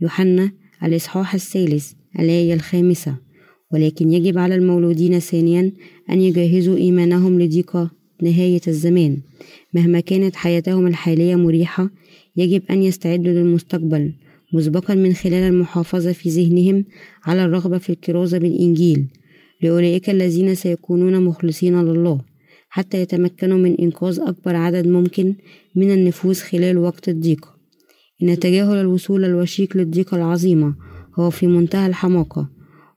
يوحنا 0.00 0.52
الإصحاح 0.84 1.34
الثالث 1.34 1.92
الآية 2.18 2.54
الخامسة. 2.54 3.16
ولكن 3.72 4.12
يجب 4.12 4.38
على 4.38 4.54
المولودين 4.54 5.18
ثانيا 5.18 5.72
أن 6.10 6.20
يجهزوا 6.20 6.76
إيمانهم 6.76 7.40
لضيق 7.40 7.76
نهاية 8.22 8.60
الزمان. 8.68 9.18
مهما 9.74 10.00
كانت 10.00 10.36
حياتهم 10.36 10.86
الحالية 10.86 11.36
مريحة 11.36 11.90
يجب 12.36 12.62
أن 12.70 12.82
يستعدوا 12.82 13.32
للمستقبل 13.32 14.12
مسبقا 14.52 14.94
من 14.94 15.12
خلال 15.12 15.42
المحافظة 15.42 16.12
في 16.12 16.28
ذهنهم 16.28 16.84
على 17.24 17.44
الرغبة 17.44 17.78
في 17.78 17.90
الكرازة 17.90 18.38
بالإنجيل. 18.38 19.06
لأولئك 19.62 20.10
الذين 20.10 20.54
سيكونون 20.54 21.24
مخلصين 21.24 21.84
لله. 21.84 22.31
حتى 22.74 23.00
يتمكنوا 23.00 23.58
من 23.58 23.76
إنقاذ 23.80 24.20
أكبر 24.20 24.56
عدد 24.56 24.86
ممكن 24.86 25.34
من 25.76 25.90
النفوس 25.90 26.42
خلال 26.42 26.78
وقت 26.78 27.08
الضيق. 27.08 27.48
إن 28.22 28.38
تجاهل 28.38 28.76
الوصول 28.76 29.24
الوشيك 29.24 29.76
للضيقة 29.76 30.16
العظيمة 30.16 30.74
هو 31.14 31.30
في 31.30 31.46
منتهى 31.46 31.86
الحماقة 31.86 32.50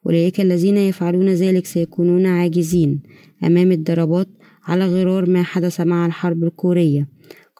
أولئك 0.05 0.41
الذين 0.41 0.77
يفعلون 0.77 1.29
ذلك 1.29 1.65
سيكونون 1.65 2.25
عاجزين 2.25 2.99
أمام 3.43 3.71
الضربات 3.71 4.27
على 4.63 4.85
غرار 4.87 5.29
ما 5.29 5.43
حدث 5.43 5.81
مع 5.81 6.05
الحرب 6.05 6.43
الكورية. 6.43 7.09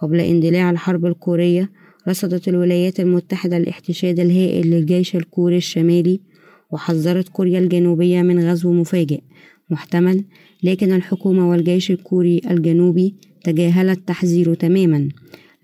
قبل 0.01 0.19
اندلاع 0.19 0.69
الحرب 0.69 1.05
الكورية 1.05 1.71
رصدت 2.07 2.47
الولايات 2.47 2.99
المتحدة 2.99 3.57
الاحتشاد 3.57 4.19
الهائل 4.19 4.69
للجيش 4.69 5.15
الكوري 5.15 5.57
الشمالي 5.57 6.21
وحذرت 6.71 7.29
كوريا 7.29 7.59
الجنوبية 7.59 8.21
من 8.21 8.49
غزو 8.49 8.73
مفاجئ 8.73 9.21
محتمل 9.69 10.23
لكن 10.63 10.91
الحكومة 10.91 11.49
والجيش 11.49 11.91
الكوري 11.91 12.41
الجنوبي 12.49 13.15
تجاهل 13.43 13.89
التحذير 13.89 14.53
تماما 14.53 15.09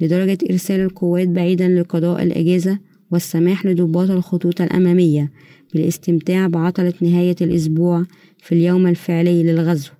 لدرجة 0.01 0.37
إرسال 0.51 0.79
القوات 0.79 1.27
بعيدا 1.27 1.67
لقضاء 1.67 2.23
الأجازة 2.23 2.79
والسماح 3.11 3.65
لضباط 3.65 4.09
الخطوط 4.09 4.61
الأمامية 4.61 5.31
بالاستمتاع 5.73 6.47
بعطلة 6.47 6.93
نهاية 7.01 7.35
الأسبوع 7.41 8.05
في 8.37 8.51
اليوم 8.51 8.87
الفعلي 8.87 9.43
للغزو. 9.43 9.91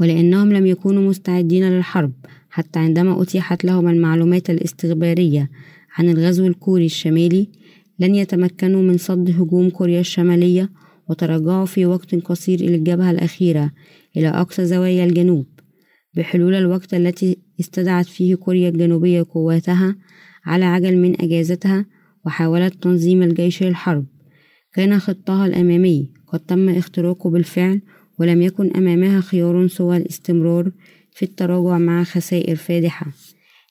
ولأنهم 0.00 0.52
لم 0.52 0.66
يكونوا 0.66 1.08
مستعدين 1.08 1.70
للحرب 1.70 2.12
حتى 2.50 2.78
عندما 2.78 3.22
أتيحت 3.22 3.64
لهم 3.64 3.88
المعلومات 3.88 4.50
الاستخبارية 4.50 5.50
عن 5.96 6.08
الغزو 6.08 6.46
الكوري 6.46 6.86
الشمالي 6.86 7.48
لن 7.98 8.14
يتمكنوا 8.14 8.82
من 8.82 8.96
صد 8.96 9.30
هجوم 9.30 9.70
كوريا 9.70 10.00
الشمالية 10.00 10.70
وتراجعوا 11.08 11.66
في 11.66 11.86
وقت 11.86 12.14
قصير 12.14 12.60
إلى 12.60 12.74
الجبهة 12.74 13.10
الأخيرة 13.10 13.72
إلى 14.16 14.28
أقصى 14.28 14.66
زوايا 14.66 15.04
الجنوب. 15.04 15.46
بحلول 16.14 16.54
الوقت 16.54 16.94
التي 16.94 17.38
استدعت 17.60 18.06
فيه 18.06 18.34
كوريا 18.34 18.68
الجنوبية 18.68 19.26
قواتها 19.30 19.96
على 20.44 20.64
عجل 20.64 20.96
من 20.96 21.20
أجازتها 21.20 21.86
وحاولت 22.26 22.82
تنظيم 22.82 23.22
الجيش 23.22 23.62
للحرب. 23.62 24.06
كان 24.74 24.98
خطها 24.98 25.46
الأمامي 25.46 26.10
قد 26.26 26.40
تم 26.40 26.68
اختراقه 26.68 27.30
بالفعل 27.30 27.80
ولم 28.18 28.42
يكن 28.42 28.76
أمامها 28.76 29.20
خيار 29.20 29.68
سوى 29.68 29.96
الاستمرار 29.96 30.70
في 31.12 31.22
التراجع 31.22 31.78
مع 31.78 32.04
خسائر 32.04 32.56
فادحة. 32.56 33.06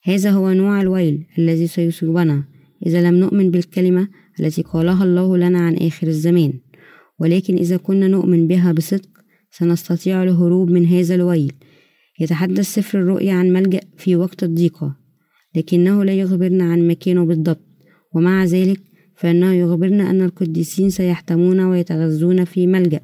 هذا 0.04 0.30
هو 0.30 0.52
نوع 0.52 0.80
الويل 0.80 1.26
الذي 1.38 1.66
سيصيبنا 1.66 2.44
إذا 2.86 3.02
لم 3.02 3.14
نؤمن 3.14 3.50
بالكلمة 3.50 4.08
التي 4.40 4.62
قالها 4.62 5.04
الله 5.04 5.36
لنا 5.36 5.58
عن 5.58 5.76
آخر 5.76 6.06
الزمان. 6.06 6.52
ولكن 7.20 7.56
إذا 7.56 7.76
كنا 7.76 8.08
نؤمن 8.08 8.46
بها 8.46 8.72
بصدق 8.72 9.08
سنستطيع 9.50 10.22
الهروب 10.22 10.70
من 10.70 10.86
هذا 10.86 11.14
الويل. 11.14 11.52
يتحدث 12.20 12.74
سفر 12.74 12.98
الرؤيا 12.98 13.32
عن 13.32 13.52
ملجأ 13.52 13.80
في 13.96 14.16
وقت 14.16 14.42
الضيقة 14.42 14.96
لكنه 15.56 16.04
لا 16.04 16.12
يخبرنا 16.12 16.64
عن 16.64 16.88
مكانه 16.88 17.24
بالضبط. 17.24 17.64
ومع 18.14 18.44
ذلك 18.44 18.80
فإنه 19.16 19.52
يخبرنا 19.52 20.10
أن 20.10 20.22
القديسين 20.22 20.90
سيحتمون 20.90 21.60
ويتغذون 21.60 22.44
في 22.44 22.66
ملجأ. 22.66 23.00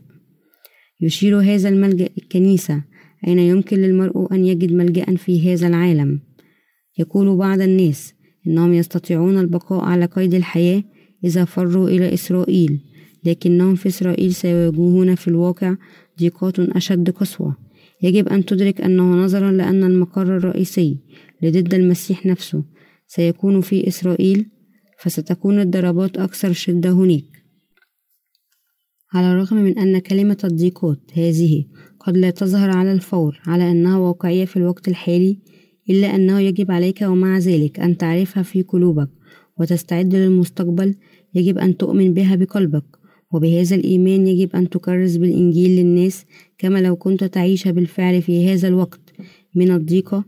يشير 1.00 1.40
هذا 1.40 1.68
الملجأ 1.68 2.08
الكنيسة 2.18 2.82
أين 3.26 3.38
يمكن 3.38 3.76
للمرء 3.76 4.34
أن 4.34 4.44
يجد 4.44 4.72
ملجأ 4.72 5.04
في 5.16 5.52
هذا 5.52 5.66
العالم؟ 5.66 6.20
يقول 6.98 7.36
بعض 7.36 7.60
الناس 7.60 8.14
إنهم 8.46 8.72
يستطيعون 8.72 9.38
البقاء 9.38 9.84
على 9.84 10.04
قيد 10.04 10.34
الحياة 10.34 10.82
إذا 11.24 11.44
فروا 11.44 11.88
إلى 11.88 12.14
إسرائيل. 12.14 12.80
لكنهم 13.24 13.74
في 13.74 13.88
إسرائيل 13.88 14.34
سيواجهون 14.34 15.14
في 15.14 15.28
الواقع 15.28 15.74
ضيقات 16.18 16.60
أشد 16.60 17.10
قسوة. 17.10 17.56
يجب 18.02 18.28
أن 18.28 18.44
تدرك 18.44 18.80
أنه 18.80 19.04
نظرا 19.04 19.52
لأن 19.52 19.84
المقر 19.84 20.36
الرئيسي 20.36 20.98
لضد 21.42 21.74
المسيح 21.74 22.26
نفسه 22.26 22.64
سيكون 23.06 23.60
في 23.60 23.88
إسرائيل 23.88 24.46
فستكون 24.98 25.60
الضربات 25.60 26.16
أكثر 26.16 26.52
شدة 26.52 26.90
هناك. 26.90 27.24
على 29.14 29.32
الرغم 29.32 29.56
من 29.56 29.78
أن 29.78 29.98
كلمة 29.98 30.38
الضيقات 30.44 30.98
هذه 31.14 31.64
قد 32.00 32.16
لا 32.16 32.30
تظهر 32.30 32.70
على 32.70 32.92
الفور 32.92 33.40
على 33.46 33.70
أنها 33.70 33.98
واقعية 33.98 34.44
في 34.44 34.56
الوقت 34.56 34.88
الحالي 34.88 35.38
إلا 35.90 36.14
أنه 36.14 36.40
يجب 36.40 36.70
عليك 36.70 37.02
ومع 37.02 37.38
ذلك 37.38 37.80
أن 37.80 37.96
تعرفها 37.96 38.42
في 38.42 38.62
قلوبك 38.62 39.08
وتستعد 39.58 40.14
للمستقبل 40.14 40.94
يجب 41.34 41.58
أن 41.58 41.76
تؤمن 41.76 42.14
بها 42.14 42.36
بقلبك. 42.36 42.84
وبهذا 43.34 43.76
الإيمان 43.76 44.26
يجب 44.26 44.56
أن 44.56 44.70
تكرس 44.70 45.16
بالإنجيل 45.16 45.70
للناس 45.70 46.24
كما 46.58 46.78
لو 46.78 46.96
كنت 46.96 47.24
تعيش 47.24 47.68
بالفعل 47.68 48.22
في 48.22 48.48
هذا 48.48 48.68
الوقت. 48.68 49.12
من 49.54 49.70
الضيقة 49.70 50.24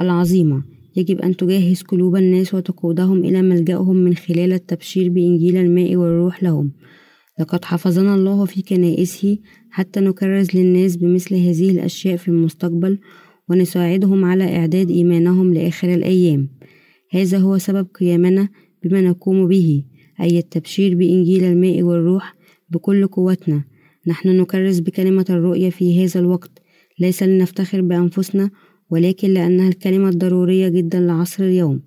العظيمة 0.00 0.62
يجب 0.96 1.20
أن 1.20 1.36
تجهز 1.36 1.82
قلوب 1.82 2.16
الناس 2.16 2.54
وتقودهم 2.54 3.24
إلى 3.24 3.42
ملجأهم 3.42 3.96
من 3.96 4.14
خلال 4.14 4.52
التبشير 4.52 5.08
بإنجيل 5.08 5.56
الماء 5.56 5.96
والروح 5.96 6.42
لهم. 6.42 6.72
لقد 7.40 7.64
حفظنا 7.64 8.14
الله 8.14 8.44
في 8.44 8.62
كنائسه 8.62 9.38
حتى 9.70 10.00
نكرز 10.00 10.56
للناس 10.56 10.96
بمثل 10.96 11.34
هذه 11.34 11.70
الأشياء 11.70 12.16
في 12.16 12.28
المستقبل 12.28 12.98
ونساعدهم 13.48 14.24
على 14.24 14.56
إعداد 14.56 14.90
إيمانهم 14.90 15.54
لآخر 15.54 15.94
الأيام. 15.94 16.48
هذا 17.10 17.38
هو 17.38 17.58
سبب 17.58 17.86
قيامنا 17.94 18.48
بما 18.82 19.00
نقوم 19.00 19.48
به 19.48 19.84
أي 20.20 20.38
التبشير 20.38 20.94
بإنجيل 20.94 21.44
الماء 21.44 21.82
والروح 21.82 22.39
بكل 22.70 23.06
قوتنا. 23.06 23.64
نحن 24.06 24.28
نكرس 24.28 24.78
بكلمة 24.78 25.24
الرؤية 25.30 25.70
في 25.70 26.04
هذا 26.04 26.20
الوقت. 26.20 26.50
ليس 26.98 27.22
لنفتخر 27.22 27.80
بأنفسنا 27.80 28.50
ولكن 28.90 29.28
لأنها 29.28 29.68
الكلمة 29.68 30.08
الضرورية 30.08 30.68
جدا 30.68 31.00
لعصر 31.00 31.44
اليوم. 31.44 31.82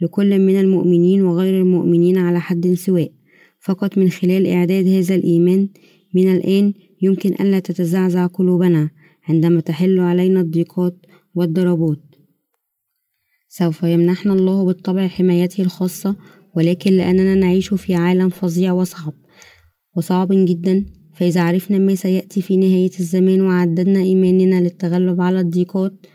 لكل 0.00 0.38
من 0.38 0.60
المؤمنين 0.60 1.22
وغير 1.22 1.60
المؤمنين 1.60 2.18
على 2.18 2.40
حد 2.40 2.74
سواء. 2.74 3.12
فقط 3.60 3.98
من 3.98 4.10
خلال 4.10 4.46
إعداد 4.46 4.86
هذا 4.88 5.14
الإيمان 5.14 5.68
من 6.14 6.32
الآن 6.32 6.72
يمكن 7.02 7.34
ألا 7.40 7.58
تتزعزع 7.58 8.26
قلوبنا 8.26 8.90
عندما 9.28 9.60
تحل 9.60 10.00
علينا 10.00 10.40
الضيقات 10.40 10.96
والضربات. 11.34 12.00
سوف 13.48 13.82
يمنحنا 13.82 14.32
الله 14.32 14.64
بالطبع 14.64 15.06
حمايته 15.06 15.62
الخاصة 15.62 16.16
ولكن 16.56 16.92
لأننا 16.92 17.34
نعيش 17.34 17.74
في 17.74 17.94
عالم 17.94 18.28
فظيع 18.28 18.72
وصعب. 18.72 19.12
وصعب 19.96 20.28
جدا. 20.32 20.86
فإذا 21.12 21.40
عرفنا 21.40 21.78
ما 21.78 21.94
سيأتي 21.94 22.42
في 22.42 22.56
نهاية 22.56 22.90
الزمان 23.00 23.40
وعددنا 23.40 24.00
إيماننا 24.00 24.60
للتغلب 24.60 25.20
على 25.20 25.40
الضيقات 25.40 26.06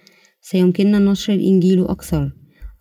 سيمكننا 0.42 1.00
نشر 1.00 1.34
الإنجيل 1.34 1.86
أكثر. 1.86 2.32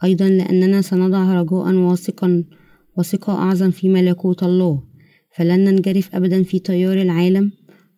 أيضا 0.05 0.29
لأننا 0.29 0.83
سنضع 0.83 1.43
رجاء 1.43 1.75
واثقا 1.75 2.45
وثقة 2.97 3.33
أعظم 3.33 3.71
في 3.71 3.89
ملكوت 3.89 4.43
الله. 4.43 4.83
فلن 5.37 5.65
ننجرف 5.65 6.15
أبدا 6.15 6.43
في 6.43 6.59
تيار 6.59 7.03
العالم 7.03 7.53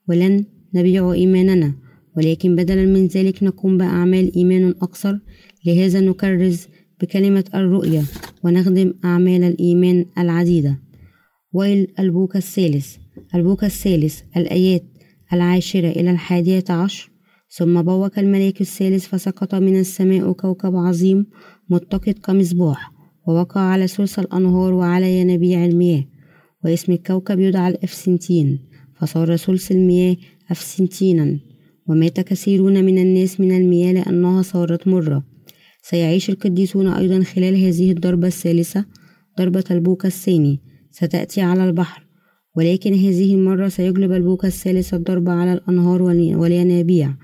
ولن 0.09 0.45
نبيع 0.75 1.12
إيماننا. 1.12 1.75
ولكن 2.16 2.57
بدلا 2.57 2.85
من 2.87 3.07
ذلك 3.07 3.42
نقوم 3.42 3.78
بأعمال 3.78 4.37
إيمان 4.37 4.75
أكثر. 4.83 5.21
لهذا 5.66 6.00
نكرز 6.00 6.66
بكلمة 7.00 7.45
الرؤية 7.54 8.02
ونخدم 8.45 8.95
أعمال 9.04 9.45
الإيمان 9.45 10.04
العديدة. 10.19 10.90
ويل 11.52 11.87
البوك 11.99 12.37
الثالث. 12.37 12.97
البوك 13.35 13.64
الثالث 13.64 14.21
الآيات 14.37 14.85
العاشرة 15.33 15.88
إلى 15.88 16.11
الحادية 16.11 16.64
عشر. 16.71 17.11
ثم 17.49 17.83
بوك 17.83 18.19
الملاك 18.19 18.61
الثالث 18.61 19.07
فسقط 19.07 19.54
من 19.54 19.80
السماء 19.80 20.33
كوكب 20.33 20.76
عظيم 20.76 21.26
متقد 21.71 22.19
كمصباح 22.19 22.92
ووقع 23.26 23.61
على 23.61 23.86
ثلث 23.86 24.19
الأنهار 24.19 24.75
وعلى 24.75 25.21
ينابيع 25.21 25.65
المياه. 25.65 26.04
واسم 26.65 26.93
الكوكب 26.93 27.41
يدعى 27.41 27.69
الأفسنتين 27.71 28.58
فصار 29.00 29.36
ثلث 29.36 29.73
المياه 29.73 30.17
أفسنتينا. 30.50 31.41
ومات 31.86 32.21
كثيرون 32.21 32.84
من 32.84 32.99
الناس 32.99 33.41
من 33.41 33.56
المياه 33.56 33.93
لأنها 33.93 34.43
صارت 34.43 34.89
مرة. 34.89 35.25
سيعيش 35.82 36.30
القديسون 36.30 36.86
أيضا 36.86 37.23
خلال 37.23 37.65
هذه 37.65 37.93
الضربة 37.93 38.26
الثالثة 38.26 38.84
ضربة 39.39 39.65
البوك 39.71 40.06
الثاني. 40.06 40.60
ستأتي 40.91 41.41
على 41.41 41.69
البحر 41.69 42.11
ولكن 42.57 42.95
هذه 42.95 43.35
المرة 43.35 43.69
سيجلب 43.69 44.13
البوك 44.13 44.45
الثالث 44.45 44.95
الضربة 44.95 45.33
على 45.33 45.53
الأنهار 45.53 46.03
والينابيع. 46.03 47.15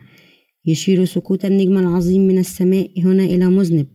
يشير 0.66 1.04
سقوط 1.04 1.44
النجم 1.44 1.78
العظيم 1.78 2.28
من 2.28 2.38
السماء 2.38 2.90
هنا 3.00 3.24
إلى 3.24 3.46
مذنب. 3.46 3.86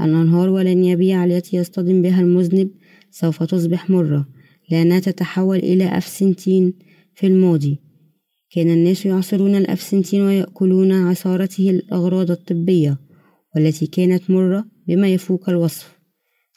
الأنهار 0.00 0.48
والينابيع 0.48 1.24
التي 1.24 1.56
يصطدم 1.56 2.02
بها 2.02 2.20
المذنب 2.20 2.70
سوف 3.10 3.42
تصبح 3.42 3.90
مرة 3.90 4.28
لأنها 4.70 5.00
تتحول 5.00 5.58
إلى 5.58 5.98
أفسنتين 5.98 6.74
في 7.14 7.26
الماضي. 7.26 7.80
كان 8.50 8.70
الناس 8.70 9.06
يعصرون 9.06 9.54
الأفسنتين 9.54 10.22
ويأكلون 10.22 10.92
عصارته 10.92 11.70
الأغراض 11.70 12.30
الطبية 12.30 12.98
والتي 13.56 13.86
كانت 13.86 14.30
مرة 14.30 14.64
بما 14.88 15.08
يفوق 15.08 15.48
الوصف. 15.48 15.96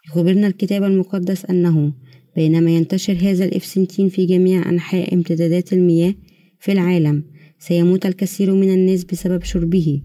يخبرنا 0.08 0.48
الكتاب 0.48 0.84
المقدس 0.84 1.46
أنه 1.46 1.94
بينما 2.36 2.72
ينتشر 2.72 3.18
هذا 3.22 3.46
الإفسنتين 3.46 4.10
في 4.10 4.26
جميع 4.26 4.70
أنحاء 4.70 5.14
امتدادات 5.14 5.74
المياه 5.74 6.14
في 6.60 6.72
العالم 6.72 7.24
سيموت 7.60 8.06
الكثير 8.06 8.56
من 8.56 8.74
الناس 8.74 9.04
بسبب 9.04 9.44
شربه. 9.44 10.02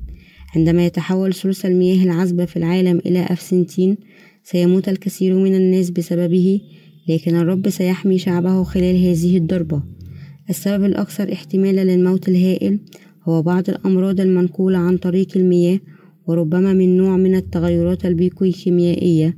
عندما 0.57 0.87
يتحول 0.87 1.35
ثلث 1.35 1.67
المياه 1.67 2.05
العذبة 2.05 2.45
في 2.45 2.57
العالم 2.57 2.99
إلى 3.07 3.27
أفسنتين 3.31 3.97
سيموت 4.45 4.89
الكثير 4.89 5.35
من 5.35 5.55
الناس 5.55 5.91
بسببه 5.91 6.61
لكن 7.09 7.37
الرب 7.37 7.69
سيحمي 7.69 8.19
شعبه 8.19 8.63
خلال 8.63 8.97
هذه 8.97 9.37
الضربة. 9.37 9.83
السبب 10.51 10.85
الأكثر 10.85 11.33
احتمالا 11.33 11.85
للموت 11.85 12.29
الهائل 12.29 12.79
هو 13.29 13.43
بعض 13.43 13.71
الأمراض 13.71 14.21
المنقولة 14.21 14.79
عن 14.79 14.97
طريق 14.97 15.29
المياه 15.37 15.81
وربما 16.27 16.73
من 16.73 16.97
نوع 16.97 17.17
من 17.17 17.35
التغيرات 17.35 18.07
البيكويكيميائية 18.07 19.37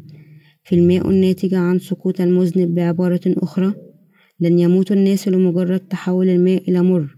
في 0.66 0.74
الماء 0.74 1.10
الناتجة 1.10 1.58
عن 1.58 1.78
سقوط 1.78 2.20
المذنب 2.20 2.74
بعبارة 2.74 3.20
أخرى 3.26 3.74
لن 4.40 4.58
يموت 4.58 4.92
الناس 4.92 5.28
لمجرد 5.28 5.80
تحول 5.80 6.28
الماء 6.28 6.70
إلى 6.70 6.82
مر 6.82 7.16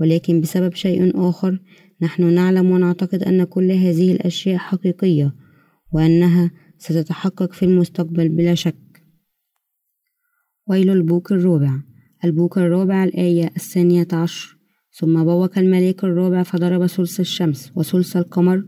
ولكن 0.00 0.40
بسبب 0.40 0.74
شيء 0.74 1.28
آخر 1.28 1.60
نحن 2.02 2.34
نعلم 2.34 2.70
ونعتقد 2.70 3.22
أن 3.22 3.44
كل 3.44 3.72
هذه 3.72 4.12
الأشياء 4.12 4.56
حقيقية 4.56 5.34
وأنها 5.92 6.50
ستتحقق 6.78 7.52
في 7.52 7.64
المستقبل 7.64 8.28
بلا 8.28 8.54
شك. 8.54 9.02
ويل 10.66 10.90
البوك 10.90 11.32
الرابع. 11.32 11.80
البوك 12.24 12.58
الرابع 12.58 13.04
الآية 13.04 13.50
الثانية 13.56 14.08
عشر. 14.12 14.58
ثم 14.92 15.24
بوك 15.24 15.58
الملاك 15.58 16.04
الرابع 16.04 16.42
فضرب 16.42 16.86
ثلث 16.86 17.20
الشمس 17.20 17.72
وثلث 17.76 18.16
القمر 18.16 18.64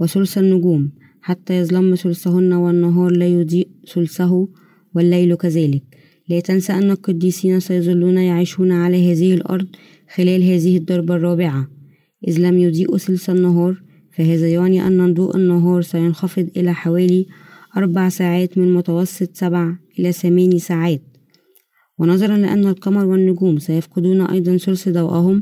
وثلث 0.00 0.38
النجوم. 0.38 0.92
حتى 1.22 1.58
يظلم 1.58 1.94
ثلثهن 1.94 2.52
والنهار 2.52 3.10
لا 3.10 3.26
يضيء 3.26 3.68
ثلثه 3.94 4.48
والليل 4.94 5.34
كذلك. 5.34 5.82
لا 6.28 6.40
تنسى 6.40 6.72
أن 6.72 6.90
القديسين 6.90 7.60
سيظلون 7.60 8.18
يعيشون 8.18 8.72
على 8.72 9.12
هذه 9.12 9.34
الأرض 9.34 9.66
خلال 10.14 10.42
هذه 10.42 10.76
الضربة 10.76 11.14
الرابعة. 11.14 11.68
إذ 12.28 12.40
لم 12.40 12.58
يضيئوا 12.58 12.98
ثلث 12.98 13.30
النهار 13.30 13.82
فهذا 14.12 14.48
يعني 14.48 14.86
أن 14.86 15.14
ضوء 15.14 15.36
النهار 15.36 15.82
سينخفض 15.82 16.48
إلى 16.56 16.74
حوالي 16.74 17.26
أربع 17.76 18.08
ساعات 18.08 18.58
من 18.58 18.74
متوسط 18.74 19.36
سبع 19.36 19.76
إلى 19.98 20.12
ثماني 20.12 20.58
ساعات. 20.58 21.02
ونظرا 21.98 22.36
لأن 22.36 22.66
القمر 22.66 23.04
والنجوم 23.04 23.58
سيفقدون 23.58 24.20
أيضا 24.20 24.56
ثلث 24.56 24.88
ضوءهم 24.88 25.40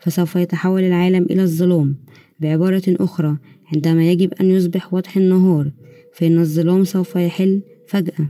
فسوف 0.00 0.36
يتحول 0.36 0.82
العالم 0.82 1.26
إلى 1.30 1.42
الظلام. 1.42 1.96
بعبارة 2.40 2.82
أخرى 2.88 3.38
عندما 3.74 4.10
يجب 4.10 4.34
أن 4.40 4.50
يصبح 4.50 4.94
وضح 4.94 5.16
النهار 5.16 5.72
فإن 6.14 6.38
الظلام 6.38 6.84
سوف 6.84 7.16
يحل 7.16 7.62
فجأة. 7.88 8.28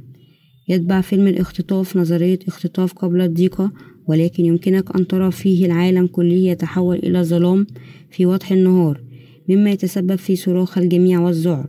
يتبع 0.68 1.00
فيلم 1.00 1.26
الاختطاف 1.26 1.96
نظرية 1.96 2.38
اختطاف 2.48 2.92
قبل 2.92 3.20
الضيقة 3.20 3.72
ولكن 4.06 4.44
يمكنك 4.44 4.96
أن 4.96 5.06
ترى 5.06 5.30
فيه 5.30 5.66
العالم 5.66 6.06
كله 6.06 6.34
يتحول 6.34 6.96
إلى 6.96 7.22
ظلام 7.22 7.66
في 8.10 8.26
وضح 8.26 8.52
النهار 8.52 9.02
مما 9.48 9.70
يتسبب 9.70 10.16
في 10.16 10.36
صراخ 10.36 10.78
الجميع 10.78 11.20
والذعر. 11.20 11.68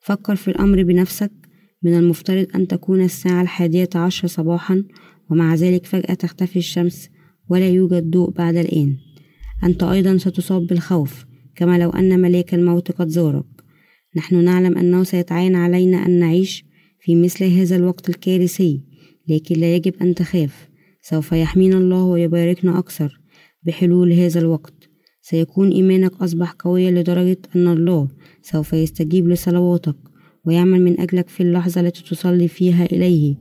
فكر 0.00 0.36
في 0.36 0.48
الأمر 0.48 0.82
بنفسك. 0.82 1.32
من 1.82 1.98
المفترض 1.98 2.46
أن 2.54 2.68
تكون 2.68 3.04
الساعة 3.04 3.42
الحادية 3.42 3.88
عشر 3.94 4.28
صباحا 4.28 4.84
ومع 5.30 5.54
ذلك 5.54 5.86
فجأة 5.86 6.14
تختفي 6.14 6.58
الشمس 6.58 7.08
ولا 7.48 7.68
يوجد 7.68 8.10
ضوء 8.10 8.30
بعد 8.30 8.56
الآن. 8.56 8.96
أنت 9.64 9.82
أيضا 9.82 10.16
ستصاب 10.16 10.66
بالخوف. 10.66 11.27
كما 11.58 11.78
لو 11.78 11.90
أن 11.90 12.20
ملاك 12.20 12.54
الموت 12.54 12.92
قد 12.92 13.08
زارك 13.08 13.44
نحن 14.16 14.44
نعلم 14.44 14.78
أنه 14.78 15.04
سيتعين 15.04 15.56
علينا 15.56 16.06
أن 16.06 16.10
نعيش 16.10 16.64
في 17.00 17.14
مثل 17.14 17.44
هذا 17.44 17.76
الوقت 17.76 18.08
الكارثي 18.08 18.82
لكن 19.28 19.60
لا 19.60 19.74
يجب 19.74 19.94
أن 20.02 20.14
تخاف. 20.14 20.68
سوف 21.02 21.32
يحمينا 21.32 21.78
الله 21.78 22.04
ويباركنا 22.04 22.78
أكثر 22.78 23.20
بحلول 23.62 24.12
هذا 24.12 24.40
الوقت. 24.40 24.74
سيكون 25.22 25.70
إيمانك 25.70 26.12
أصبح 26.22 26.52
قويا 26.52 26.90
لدرجة 26.90 27.38
أن 27.56 27.68
الله 27.68 28.08
سوف 28.42 28.72
يستجيب 28.72 29.28
لصلواتك 29.28 29.96
ويعمل 30.46 30.82
من 30.82 31.00
أجلك 31.00 31.28
في 31.28 31.42
اللحظة 31.42 31.80
التي 31.80 32.02
تصلي 32.04 32.48
فيها 32.48 32.84
إليه 32.84 33.36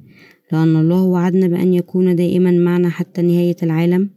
لأن 0.52 0.76
الله 0.76 1.04
وعدنا 1.04 1.48
بأن 1.48 1.74
يكون 1.74 2.16
دائما 2.16 2.52
معنا 2.52 2.90
حتى 2.90 3.22
نهاية 3.22 3.58
العالم. 3.64 4.10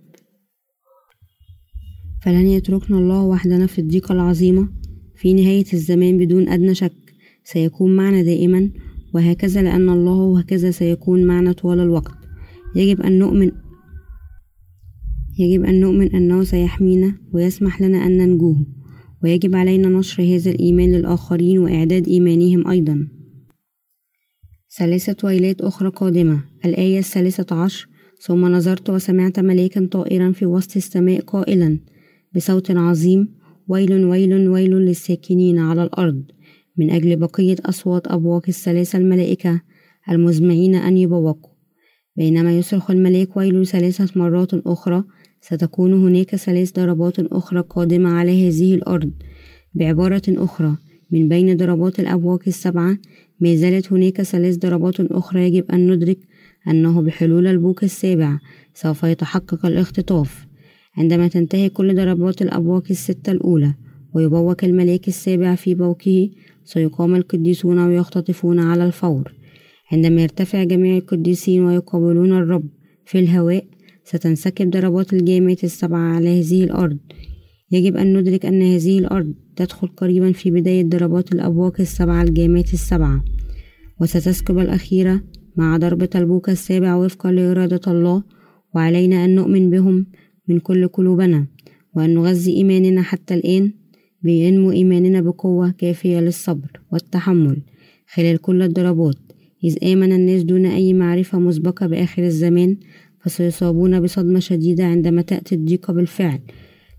فلن 2.23 2.47
يتركنا 2.47 2.99
الله 2.99 3.23
وحدنا 3.23 3.67
في 3.67 3.79
الضيقة 3.79 4.13
العظيمة 4.13 4.69
في 5.17 5.33
نهاية 5.33 5.65
الزمان 5.73 6.19
بدون 6.19 6.49
أدنى 6.49 6.75
شك 6.75 6.93
سيكون 7.45 7.97
معنا 7.97 8.23
دائما 8.23 8.71
وهكذا 9.15 9.63
لأن 9.63 9.89
الله 9.89 10.13
وهكذا 10.13 10.71
سيكون 10.71 11.25
معنا 11.25 11.53
طوال 11.53 11.81
الوقت. 11.81 12.19
يجب 12.77 13.01
أن 13.01 13.19
نؤمن 13.19 13.53
يجب 15.39 15.65
أن 15.65 15.81
نؤمن 15.81 16.15
أنه 16.15 16.45
سيحمينا 16.45 17.15
ويسمح 17.33 17.83
لنا 17.83 18.07
أن 18.07 18.19
ننجوه. 18.19 18.67
ويجب 19.23 19.57
علينا 19.57 19.89
نشر 19.89 20.23
هذا 20.23 20.51
الإيمان 20.51 20.93
للآخرين 20.93 21.59
وإعداد 21.59 22.09
إيمانهم 22.09 22.69
أيضا. 22.69 23.09
ثلاثة 24.79 25.17
ويلات 25.27 25.61
أخرى 25.61 25.89
قادمة. 25.89 26.45
الآية 26.65 26.99
الثالثة 26.99 27.57
عشر. 27.57 27.89
ثم 28.21 28.47
نظرت 28.47 28.91
وسمعت 28.91 29.41
ملاكا 29.41 29.87
طائرا 29.87 30.33
في 30.33 30.47
وسط 30.47 30.77
السماء 30.77 31.21
قائلا. 31.21 31.79
بصوت 32.35 32.71
عظيم. 32.71 33.29
ويل 33.69 34.05
ويل 34.05 34.49
ويل 34.49 34.71
للساكنين 34.71 35.59
على 35.59 35.83
الأرض. 35.83 36.23
من 36.77 36.91
أجل 36.91 37.17
بقية 37.17 37.57
أصوات 37.67 38.07
أبواق 38.07 38.43
الثلاثة 38.49 38.99
الملائكة 38.99 39.61
المزمعين 40.11 40.75
أن 40.75 40.97
يبوقوا. 40.97 41.51
بينما 42.17 42.59
يصرخ 42.59 42.91
الملاك 42.91 43.37
ويل 43.37 43.67
ثلاثة 43.67 44.21
مرات 44.21 44.55
أخرى 44.55 45.05
ستكون 45.41 45.93
هناك 45.93 46.37
ثلاث 46.37 46.73
ضربات 46.73 47.19
أخرى 47.19 47.61
قادمة 47.61 48.11
على 48.11 48.49
هذه 48.49 48.75
الأرض. 48.75 49.13
بعبارة 49.75 50.23
أخرى 50.29 50.77
من 51.11 51.29
بين 51.29 51.57
ضربات 51.57 52.01
الأبواق 52.01 52.41
السبعة 52.47 52.99
ما 53.41 53.55
زالت 53.55 53.93
هناك 53.93 54.23
ثلاث 54.23 54.57
ضربات 54.57 55.01
أخرى 55.01 55.47
يجب 55.47 55.71
أن 55.71 55.93
ندرك 55.93 56.19
أنه 56.69 57.03
بحلول 57.03 57.47
البوق 57.47 57.81
السابع 57.83 58.39
سوف 58.75 59.03
يتحقق 59.03 59.67
الاختطاف. 59.67 60.50
عندما 60.97 61.29
تنتهي 61.29 61.69
كل 61.69 61.95
ضربات 61.95 62.43
الأبواق 62.43 62.83
الستة 62.91 63.33
الأولى 63.33 63.75
ويبوق 64.15 64.65
الملاك 64.65 65.09
السابع 65.09 65.55
في 65.55 65.75
بوقه 65.75 66.31
سيقام 66.65 67.15
القديسون 67.15 67.79
ويختطفون 67.79 68.59
على 68.59 68.85
الفور. 68.85 69.33
عندما 69.93 70.23
يرتفع 70.23 70.65
جميع 70.65 70.97
القديسين 70.97 71.65
ويقابلون 71.65 72.33
الرب 72.33 72.69
في 73.07 73.19
الهواء 73.19 73.65
ستنسكب 74.05 74.71
ضربات 74.71 75.13
الجامات 75.13 75.65
السبعة 75.65 76.15
على 76.15 76.41
هذه 76.41 76.65
الأرض. 76.65 76.99
يجب 77.73 77.97
أن 77.97 78.17
ندرك 78.17 78.47
أن 78.47 78.63
هذه 78.63 78.99
الأرض 78.99 79.35
تدخل 79.57 79.89
قريبا 79.89 80.33
في 80.33 80.51
بداية 80.51 80.85
ضربات 80.85 81.33
الأبواق 81.33 81.81
السبعة 81.81 82.23
الجامات 82.23 82.73
السبعة. 82.73 83.25
وستسكب 84.01 84.59
الأخيرة 84.59 85.23
مع 85.57 85.77
ضربة 85.77 86.09
البوق 86.15 86.51
السابع 86.51 86.95
وفقا 86.95 87.33
لإرادة 87.33 87.81
الله 87.93 88.23
وعلينا 88.75 89.25
أن 89.25 89.35
نؤمن 89.35 89.71
بهم 89.71 90.07
من 90.51 90.59
كل 90.59 90.89
قلوبنا 90.89 91.47
وأن 91.95 92.15
نغذي 92.15 92.57
إيماننا 92.57 93.03
حتى 93.03 93.35
الآن 93.35 93.73
بينمو 94.23 94.71
إيماننا 94.71 95.21
بقوة 95.21 95.71
كافية 95.71 96.21
للصبر 96.21 96.81
والتحمل 96.93 97.63
خلال 98.15 98.39
كل 98.39 98.63
الضربات. 98.63 99.17
إذ 99.65 99.85
آمن 99.85 100.13
الناس 100.13 100.43
دون 100.43 100.67
أي 100.67 100.93
معرفة 100.93 101.39
مسبقة 101.39 101.87
بآخر 101.87 102.23
الزمان 102.23 102.77
فسيصابون 103.21 104.01
بصدمة 104.01 104.39
شديدة 104.39 104.85
عندما 104.85 105.23
تأتي 105.23 105.55
الضيقة 105.55 105.93
بالفعل 105.93 106.41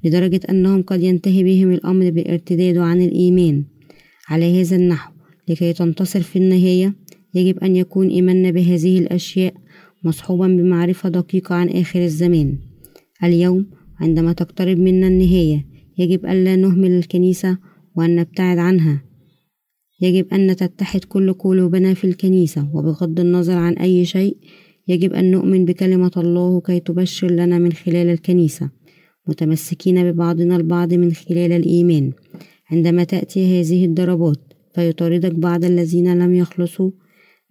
لدرجة 0.03 0.41
أنهم 0.49 0.81
قد 0.81 1.01
ينتهي 1.01 1.43
بهم 1.43 1.71
الأمر 1.71 2.09
بالارتداد 2.09 2.77
عن 2.77 3.01
الإيمان. 3.01 3.63
على 4.29 4.61
هذا 4.61 4.75
النحو 4.75 5.11
لكي 5.47 5.73
تنتصر 5.73 6.21
في 6.21 6.35
النهاية 6.35 6.95
يجب 7.35 7.59
أن 7.59 7.75
يكون 7.75 8.07
إيماننا 8.07 8.51
بهذه 8.51 8.99
الأشياء 8.99 9.53
مصحوبا 10.03 10.47
بمعرفة 10.47 11.09
دقيقة 11.09 11.55
عن 11.55 11.69
آخر 11.69 12.03
الزمان. 12.03 12.70
اليوم 13.23 13.65
عندما 13.99 14.33
تقترب 14.33 14.77
منا 14.77 15.07
النهاية 15.07 15.65
يجب 15.97 16.25
ألا 16.25 16.55
نهمل 16.55 16.91
الكنيسة 16.91 17.57
وأن 17.95 18.15
نبتعد 18.15 18.57
عنها. 18.57 19.03
يجب 20.01 20.27
أن 20.33 20.55
تتحد 20.55 21.03
كل 21.03 21.33
قلوبنا 21.33 21.93
في 21.93 22.03
الكنيسة 22.03 22.69
وبغض 22.73 23.19
النظر 23.19 23.53
عن 23.53 23.73
أي 23.73 24.05
شيء 24.05 24.37
يجب 24.87 25.13
أن 25.13 25.31
نؤمن 25.31 25.65
بكلمة 25.65 26.11
الله 26.17 26.61
كي 26.61 26.79
تبشر 26.79 27.31
لنا 27.31 27.59
من 27.59 27.73
خلال 27.73 28.07
الكنيسة. 28.09 28.69
متمسكين 29.27 30.11
ببعضنا 30.11 30.55
البعض 30.55 30.93
من 30.93 31.13
خلال 31.13 31.51
الإيمان. 31.51 32.11
عندما 32.71 33.03
تأتي 33.03 33.61
هذه 33.61 33.85
الضربات 33.85 34.53
فيطاردك 34.75 35.35
بعض 35.35 35.65
الذين 35.65 36.19
لم 36.19 36.33
يخلصوا 36.35 36.91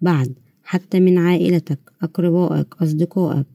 بعد 0.00 0.35
حتى 0.62 1.00
من 1.00 1.18
عائلتك 1.18 1.78
أقربائك 2.02 2.74
أصدقائك 2.83 3.46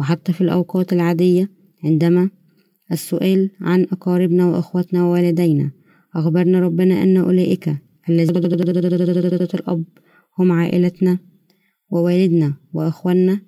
وحتى 0.00 0.32
في 0.32 0.40
الأوقات 0.40 0.92
العادية 0.92 1.50
عندما 1.84 2.30
السؤال 2.92 3.50
عن 3.60 3.86
أقاربنا 3.92 4.46
وأخواتنا 4.46 5.04
ووالدينا. 5.04 5.70
أخبرنا 6.16 6.60
ربنا 6.60 7.02
أن 7.02 7.16
أولئك 7.16 7.76
الذين 8.08 8.44
الأب 9.54 9.84
هم 10.38 10.52
عائلتنا 10.52 11.18
ووالدنا 11.90 12.54
وأخواننا. 12.72 13.40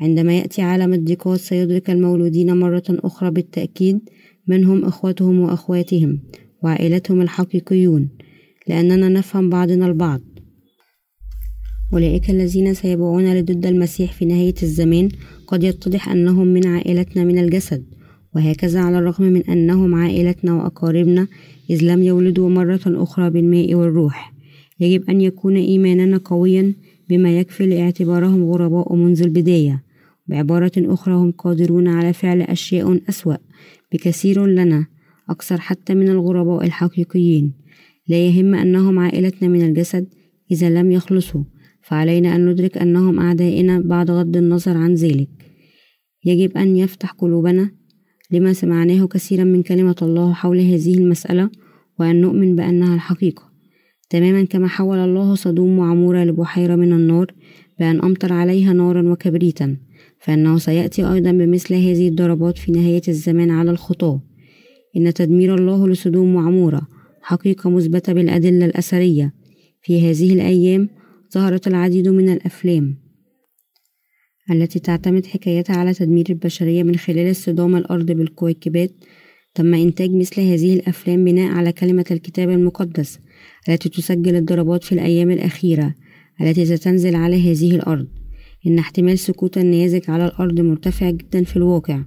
عندما 0.00 0.38
يأتي 0.38 0.62
عالم 0.62 0.92
الضيقات 0.92 1.40
سيدرك 1.40 1.90
المولودين 1.90 2.56
مرة 2.56 2.84
أخرى 2.88 3.30
بالتأكيد 3.30 4.00
من 4.46 4.64
هم 4.64 4.84
إخوتهم 4.84 5.40
وأخواتهم 5.40 6.22
وعائلتهم 6.62 7.20
الحقيقيون 7.20 8.08
لأننا 8.68 9.08
نفهم 9.08 9.50
بعضنا 9.50 9.86
البعض. 9.86 10.20
أولئك 11.92 12.30
الذين 12.30 12.74
سيبعون 12.74 13.34
لضد 13.34 13.66
المسيح 13.66 14.12
في 14.12 14.24
نهاية 14.24 14.54
الزمان 14.62 15.08
قد 15.48 15.64
يتضح 15.64 16.08
أنهم 16.08 16.46
من 16.46 16.66
عائلتنا 16.66 17.24
من 17.24 17.38
الجسد 17.38 17.84
وهكذا 18.34 18.80
على 18.80 18.98
الرغم 18.98 19.24
من 19.24 19.42
أنهم 19.42 19.94
عائلتنا 19.94 20.54
وأقاربنا 20.54 21.26
إذ 21.70 21.84
لم 21.84 22.02
يولدوا 22.02 22.48
مرة 22.48 22.80
أخرى 22.86 23.30
بالماء 23.30 23.74
والروح. 23.74 24.32
يجب 24.80 25.10
أن 25.10 25.20
يكون 25.20 25.56
إيماننا 25.56 26.20
قويا 26.24 26.74
بما 27.08 27.38
يكفي 27.38 27.66
لاعتبارهم 27.66 28.44
غرباء 28.44 28.94
منذ 28.94 29.22
البداية. 29.22 29.82
بعبارة 30.26 30.72
أخرى 30.78 31.14
هم 31.14 31.30
قادرون 31.30 31.88
على 31.88 32.12
فعل 32.12 32.42
أشياء 32.42 33.00
أسوأ 33.08 33.36
بكثير 33.92 34.46
لنا 34.46 34.86
أكثر 35.30 35.60
حتى 35.60 35.94
من 35.94 36.08
الغرباء 36.08 36.64
الحقيقيين. 36.64 37.52
لا 38.08 38.26
يهم 38.26 38.54
أنهم 38.54 38.98
عائلتنا 38.98 39.48
من 39.48 39.62
الجسد 39.62 40.06
إذا 40.50 40.70
لم 40.70 40.90
يخلصوا. 40.90 41.42
فعلينا 41.88 42.36
أن 42.36 42.46
ندرك 42.46 42.78
أنهم 42.78 43.20
أعدائنا 43.20 43.80
بعد 43.80 44.10
غض 44.10 44.36
النظر 44.36 44.76
عن 44.76 44.94
ذلك. 44.94 45.28
يجب 46.24 46.56
أن 46.56 46.76
يفتح 46.76 47.10
قلوبنا 47.10 47.70
لما 48.30 48.52
سمعناه 48.52 49.06
كثيرا 49.06 49.44
من 49.44 49.62
كلمة 49.62 49.96
الله 50.02 50.32
حول 50.32 50.60
هذه 50.60 50.94
المسألة 50.94 51.50
وأن 52.00 52.20
نؤمن 52.20 52.56
بأنها 52.56 52.94
الحقيقة. 52.94 53.42
تماما 54.10 54.44
كما 54.44 54.68
حول 54.68 54.98
الله 54.98 55.34
صدوم 55.34 55.78
وعمورة 55.78 56.24
لبحيرة 56.24 56.76
من 56.76 56.92
النار 56.92 57.34
بأن 57.78 58.00
أمطر 58.00 58.32
عليها 58.32 58.72
نارا 58.72 59.12
وكبريتا 59.12 59.76
فإنه 60.20 60.58
سيأتي 60.58 61.12
أيضا 61.12 61.32
بمثل 61.32 61.74
هذه 61.74 62.08
الضربات 62.08 62.58
في 62.58 62.72
نهاية 62.72 63.02
الزمان 63.08 63.50
على 63.50 63.70
الخطاة 63.70 64.20
إن 64.96 65.14
تدمير 65.14 65.54
الله 65.54 65.88
لصدوم 65.88 66.34
وعمورة 66.34 66.82
حقيقة 67.22 67.70
مثبتة 67.70 68.12
بالأدلة 68.12 68.66
الأثرية. 68.66 69.34
في 69.82 70.10
هذه 70.10 70.32
الأيام 70.32 70.88
ظهرت 71.34 71.66
العديد 71.66 72.08
من 72.08 72.28
الأفلام 72.28 72.96
التي 74.50 74.78
تعتمد 74.78 75.26
حكايتها 75.26 75.76
على 75.76 75.94
تدمير 75.94 76.26
البشرية 76.30 76.82
من 76.82 76.96
خلال 76.96 77.30
اصطدام 77.30 77.76
الأرض 77.76 78.06
بالكويكبات. 78.12 78.90
تم 79.54 79.74
إنتاج 79.74 80.10
مثل 80.10 80.40
هذه 80.40 80.74
الأفلام 80.74 81.24
بناء 81.24 81.52
على 81.52 81.72
كلمة 81.72 82.04
الكتاب 82.10 82.50
المقدس 82.50 83.18
التي 83.68 83.88
تسجل 83.88 84.36
الضربات 84.36 84.84
في 84.84 84.92
الأيام 84.92 85.30
الأخيرة 85.30 85.94
التي 86.40 86.66
ستنزل 86.66 87.14
على 87.16 87.50
هذه 87.50 87.74
الأرض. 87.74 88.06
إن 88.66 88.78
احتمال 88.78 89.18
سقوط 89.18 89.58
النيازك 89.58 90.10
على 90.10 90.26
الأرض 90.26 90.60
مرتفع 90.60 91.10
جدا 91.10 91.44
في 91.44 91.56
الواقع 91.56 92.00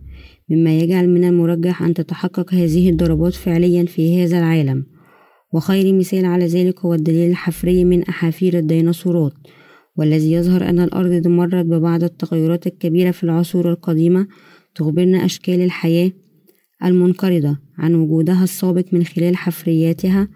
مما 0.49 0.79
يجعل 0.79 1.09
من 1.09 1.23
المرجح 1.23 1.81
أن 1.81 1.93
تتحقق 1.93 2.53
هذه 2.53 2.89
الضربات 2.89 3.33
فعليا 3.33 3.85
في 3.85 4.23
هذا 4.23 4.39
العالم. 4.39 4.85
وخير 5.53 5.93
مثال 5.93 6.25
على 6.25 6.45
ذلك 6.45 6.79
هو 6.79 6.93
الدليل 6.93 7.29
الحفري 7.29 7.83
من 7.83 8.03
أحافير 8.03 8.57
الديناصورات 8.57 9.33
والذي 9.97 10.31
يظهر 10.31 10.69
أن 10.69 10.79
الأرض 10.79 11.27
مرت 11.27 11.65
ببعض 11.65 12.03
التغيرات 12.03 12.67
الكبيرة 12.67 13.11
في 13.11 13.23
العصور 13.23 13.71
القديمة 13.71 14.27
تخبرنا 14.75 15.25
أشكال 15.25 15.61
الحياة 15.61 16.11
المنقرضة 16.85 17.57
عن 17.77 17.95
وجودها 17.95 18.43
السابق 18.43 18.85
من 18.91 19.03
خلال 19.03 19.37
حفرياتها. 19.37 20.27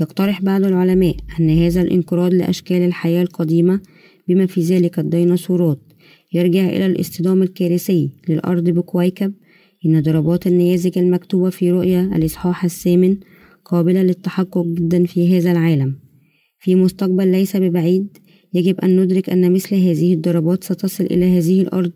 يقترح 0.00 0.42
بعض 0.42 0.64
العلماء 0.64 1.16
أن 1.40 1.50
هذا 1.50 1.82
الانقراض 1.82 2.34
لأشكال 2.34 2.82
الحياة 2.82 3.22
القديمة 3.22 3.80
بما 4.28 4.46
في 4.46 4.60
ذلك 4.60 4.98
الديناصورات. 4.98 5.78
يرجع 6.32 6.68
إلى 6.68 6.86
الاصطدام 6.86 7.42
الكارثي 7.42 8.10
للأرض 8.28 8.64
بكويكب. 8.64 9.34
إن 9.86 10.02
ضربات 10.02 10.46
النيازك 10.46 10.98
المكتوبة 10.98 11.50
في 11.50 11.70
رؤيا 11.70 12.10
الإصحاح 12.16 12.64
الثامن 12.64 13.16
قابلة 13.64 14.02
للتحقق 14.02 14.66
جدا 14.66 15.04
في 15.06 15.38
هذا 15.38 15.52
العالم. 15.52 15.98
في 16.58 16.74
مستقبل 16.74 17.28
ليس 17.28 17.56
ببعيد 17.56 18.18
يجب 18.54 18.80
أن 18.80 19.00
ندرك 19.00 19.30
أن 19.30 19.52
مثل 19.52 19.74
هذه 19.74 20.14
الضربات 20.14 20.64
ستصل 20.64 21.04
إلى 21.04 21.38
هذه 21.38 21.62
الأرض 21.62 21.92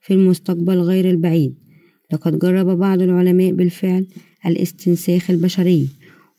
في 0.00 0.14
المستقبل 0.14 0.78
غير 0.78 1.10
البعيد. 1.10 1.54
لقد 2.12 2.38
جرب 2.38 2.78
بعض 2.78 3.02
العلماء 3.02 3.52
بالفعل 3.52 4.06
الاستنساخ 4.46 5.30
البشري 5.30 5.88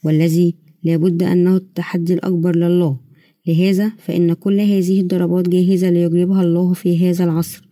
والذي 0.04 0.56
لا 0.84 0.98
بد 0.98 1.24
أنه 1.24 1.56
التحدي 1.56 2.14
الأكبر 2.14 2.56
لله. 2.56 3.00
لهذا 3.48 3.92
فإن 3.98 4.34
كل 4.34 4.60
هذه 4.60 5.02
الضربات 5.02 5.50
جاهزة 5.50 5.90
ليجربها 5.90 6.44
الله 6.44 6.74
في 6.74 7.10
هذا 7.10 7.24
العصر. 7.24 7.70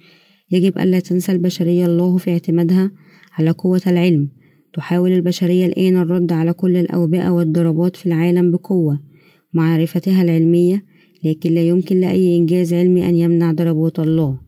يجب 0.52 0.78
ألا 0.78 1.00
تنسى 1.00 1.32
البشرية 1.32 1.86
الله 1.86 2.18
في 2.18 2.32
اعتمادها 2.32 2.92
على 3.34 3.52
قوة 3.52 3.82
العلم. 3.88 4.30
تحاول 4.78 5.12
البشرية 5.12 5.66
الآن 5.66 5.98
الرد 5.98 6.32
على 6.34 6.54
كل 6.54 6.78
الأوبئة 6.78 7.30
والضربات 7.30 7.96
في 7.96 8.06
العالم 8.06 8.52
بقوة 8.52 9.00
معرفتها 9.54 10.22
العلمية 10.22 10.86
لكن 11.24 11.54
لا 11.54 11.68
يمكن 11.68 12.00
لأي 12.00 12.38
إنجاز 12.38 12.74
علمي 12.74 13.10
أن 13.10 13.16
يمنع 13.16 13.52
ضربات 13.52 14.00
الله 14.00 14.40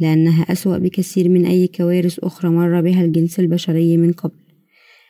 لأنها 0.00 0.42
أسوأ 0.42 0.78
بكثير 0.78 1.28
من 1.28 1.46
أي 1.46 1.66
كوارث 1.66 2.18
أخرى 2.18 2.50
مر 2.50 2.80
بها 2.80 3.04
الجنس 3.04 3.40
البشري 3.40 3.96
من 3.96 4.12
قبل. 4.12 4.34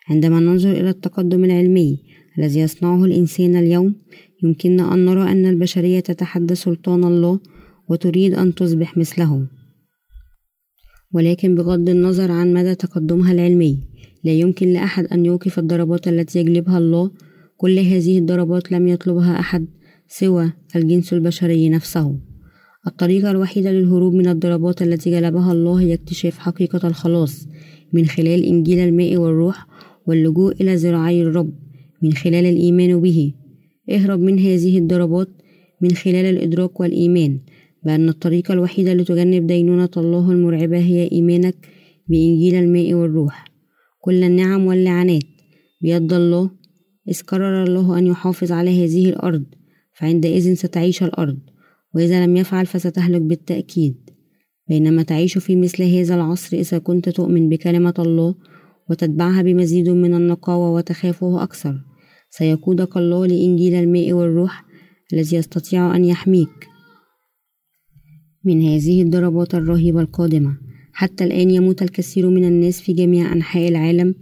عندما 0.08 0.40
ننظر 0.40 0.70
إلى 0.70 0.90
التقدم 0.90 1.44
العلمي 1.44 1.98
الذي 2.38 2.60
يصنعه 2.60 3.04
الإنسان 3.04 3.56
اليوم 3.56 3.94
يمكننا 4.42 4.94
أن 4.94 5.04
نرى 5.04 5.32
أن 5.32 5.46
البشرية 5.46 6.00
تتحدى 6.00 6.54
سلطان 6.54 7.04
الله 7.04 7.40
وتريد 7.88 8.34
أن 8.34 8.54
تصبح 8.54 8.96
مثله 8.96 9.46
ولكن 11.12 11.54
بغض 11.54 11.88
النظر 11.88 12.30
عن 12.32 12.52
مدى 12.52 12.74
تقدمها 12.74 13.32
العلمي 13.32 13.89
لا 14.24 14.32
يمكن 14.32 14.72
لأحد 14.72 15.04
أن 15.04 15.26
يوقف 15.26 15.58
الضربات 15.58 16.08
التي 16.08 16.38
يجلبها 16.38 16.78
الله. 16.78 17.10
كل 17.56 17.78
هذه 17.78 18.18
الضربات 18.18 18.72
لم 18.72 18.88
يطلبها 18.88 19.40
أحد 19.40 19.66
سوى 20.08 20.52
الجنس 20.76 21.12
البشري 21.12 21.68
نفسه. 21.68 22.16
الطريقة 22.86 23.30
الوحيدة 23.30 23.72
للهروب 23.72 24.14
من 24.14 24.28
الضربات 24.28 24.82
التي 24.82 25.10
جلبها 25.10 25.52
الله 25.52 25.80
هي 25.80 25.94
اكتشاف 25.94 26.38
حقيقة 26.38 26.88
الخلاص. 26.88 27.46
من 27.92 28.06
خلال 28.06 28.44
إنجيل 28.44 28.78
الماء 28.78 29.16
والروح 29.16 29.66
واللجوء 30.06 30.52
إلى 30.60 30.74
ذراعي 30.74 31.22
الرب. 31.22 31.52
من 32.02 32.12
خلال 32.12 32.46
الإيمان 32.46 33.00
به. 33.00 33.32
اهرب 33.90 34.20
من 34.20 34.38
هذه 34.38 34.78
الضربات. 34.78 35.28
من 35.82 35.90
خلال 35.90 36.24
الإدراك 36.24 36.80
والإيمان. 36.80 37.40
بأن 37.84 38.08
الطريقة 38.08 38.52
الوحيدة 38.52 38.94
لتجنب 38.94 39.46
دينونة 39.46 39.90
الله 39.96 40.30
المرعبة 40.30 40.78
هي 40.78 41.08
إيمانك 41.12 41.54
بإنجيل 42.08 42.54
الماء 42.54 42.94
والروح. 42.94 43.49
كل 44.00 44.24
النعم 44.24 44.66
واللعنات. 44.66 45.22
بيد 45.82 46.12
الله 46.12 46.50
إذ 47.08 47.22
قرر 47.22 47.64
الله 47.64 47.98
أن 47.98 48.06
يحافظ 48.06 48.52
على 48.52 48.84
هذه 48.84 49.08
الأرض 49.08 49.44
فعندئذ 49.92 50.54
ستعيش 50.54 51.02
الأرض 51.02 51.38
وإذا 51.94 52.26
لم 52.26 52.36
يفعل 52.36 52.66
فستهلك 52.66 53.20
بالتأكيد. 53.20 54.10
بينما 54.68 55.02
تعيش 55.02 55.38
في 55.38 55.56
مثل 55.56 55.82
هذا 55.82 56.14
العصر 56.14 56.56
إذا 56.56 56.78
كنت 56.78 57.08
تؤمن 57.08 57.48
بكلمة 57.48 57.94
الله 57.98 58.34
وتتبعها 58.90 59.42
بمزيد 59.42 59.88
من 59.88 60.14
النقاوة 60.14 60.70
وتخافه 60.70 61.42
أكثر. 61.42 61.80
سيقودك 62.30 62.96
الله 62.96 63.26
لإنجيل 63.26 63.74
الماء 63.74 64.12
والروح 64.12 64.64
الذي 65.12 65.36
يستطيع 65.36 65.96
أن 65.96 66.04
يحميك. 66.04 66.68
من 68.44 68.62
هذه 68.62 69.02
الضربات 69.02 69.54
الرهيبة 69.54 70.00
القادمة. 70.00 70.69
حتى 71.00 71.24
الآن 71.24 71.50
يموت 71.50 71.82
الكثير 71.82 72.30
من 72.30 72.44
الناس 72.44 72.80
في 72.80 72.92
جميع 72.92 73.32
أنحاء 73.32 73.68
العالم 73.68 74.14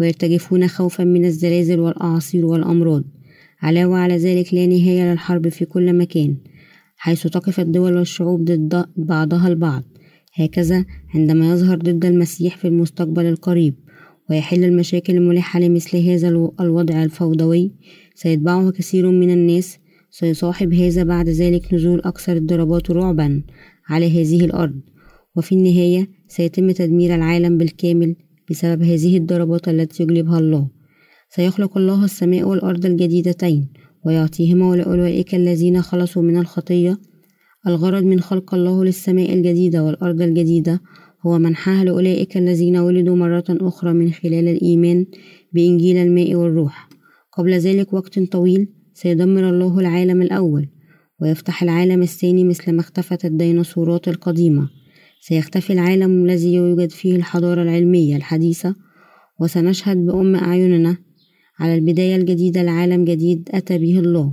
ويرتجفون 0.00 0.68
خوفا 0.68 1.04
من 1.04 1.24
الزلازل 1.24 1.80
والأعاصير 1.80 2.46
والأمراض. 2.46 3.04
علاوة 3.62 3.98
على 3.98 4.16
ذلك 4.16 4.54
لا 4.54 4.66
نهاية 4.66 5.12
للحرب 5.12 5.48
في 5.48 5.64
كل 5.64 5.98
مكان 5.98 6.36
حيث 6.96 7.26
تقف 7.26 7.60
الدول 7.60 7.96
والشعوب 7.96 8.44
ضد 8.44 8.86
بعضها 8.96 9.48
البعض. 9.48 9.82
هكذا 10.34 10.84
عندما 11.14 11.52
يظهر 11.52 11.78
ضد 11.78 12.04
المسيح 12.04 12.56
في 12.56 12.68
المستقبل 12.68 13.26
القريب 13.26 13.74
ويحل 14.30 14.64
المشاكل 14.64 15.16
الملحة 15.16 15.60
لمثل 15.60 15.96
هذا 15.96 16.28
الوضع 16.60 17.02
الفوضوي 17.02 17.72
سيتبعه 18.14 18.70
كثير 18.70 19.10
من 19.10 19.30
الناس. 19.30 19.78
سيصاحب 20.10 20.74
هذا 20.74 21.02
بعد 21.02 21.28
ذلك 21.28 21.74
نزول 21.74 22.00
أكثر 22.04 22.36
الضربات 22.36 22.90
رعبا 22.90 23.42
على 23.88 24.22
هذه 24.22 24.44
الأرض. 24.44 24.80
وفي 25.36 25.54
النهاية 25.54 26.08
سيتم 26.36 26.70
تدمير 26.70 27.14
العالم 27.14 27.58
بالكامل 27.58 28.16
بسبب 28.50 28.82
هذه 28.82 29.16
الضربات 29.16 29.68
التي 29.68 30.02
يجلبها 30.02 30.38
الله. 30.38 30.68
سيخلق 31.28 31.78
الله 31.78 32.04
السماء 32.04 32.48
والأرض 32.48 32.86
الجديدتين 32.86 33.68
ويعطيهما 34.04 34.76
لأولئك 34.76 35.34
الذين 35.34 35.82
خلصوا 35.82 36.22
من 36.22 36.36
الخطية. 36.36 36.98
الغرض 37.66 38.02
من 38.02 38.20
خلق 38.20 38.54
الله 38.54 38.84
للسماء 38.84 39.32
الجديدة 39.32 39.84
والأرض 39.84 40.22
الجديدة 40.22 40.80
هو 41.26 41.38
منحها 41.38 41.84
لأولئك 41.84 42.36
الذين 42.36 42.76
ولدوا 42.76 43.16
مرة 43.16 43.44
أخرى 43.50 43.92
من 43.92 44.12
خلال 44.12 44.48
الإيمان 44.48 45.06
بإنجيل 45.52 45.96
الماء 45.96 46.34
والروح. 46.34 46.88
قبل 47.32 47.52
ذلك 47.52 47.92
وقت 47.92 48.18
طويل 48.18 48.68
سيدمر 48.94 49.50
الله 49.50 49.80
العالم 49.80 50.22
الأول 50.22 50.68
ويفتح 51.20 51.62
العالم 51.62 52.02
الثاني 52.02 52.44
مثل 52.44 52.72
ما 52.72 52.80
اختفت 52.80 53.24
الديناصورات 53.24 54.08
القديمة. 54.08 54.83
سيختفي 55.28 55.72
العالم 55.72 56.24
الذي 56.24 56.54
يوجد 56.54 56.90
فيه 56.90 57.16
الحضارة 57.16 57.62
العلمية 57.62 58.16
الحديثة 58.16 58.74
وسنشهد 59.40 59.96
بأم 59.96 60.36
أعيننا. 60.36 60.96
على 61.58 61.74
البداية 61.74 62.16
الجديدة 62.16 62.62
لعالم 62.62 63.04
جديد 63.04 63.48
أتى 63.52 63.78
به 63.78 63.98
الله. 63.98 64.32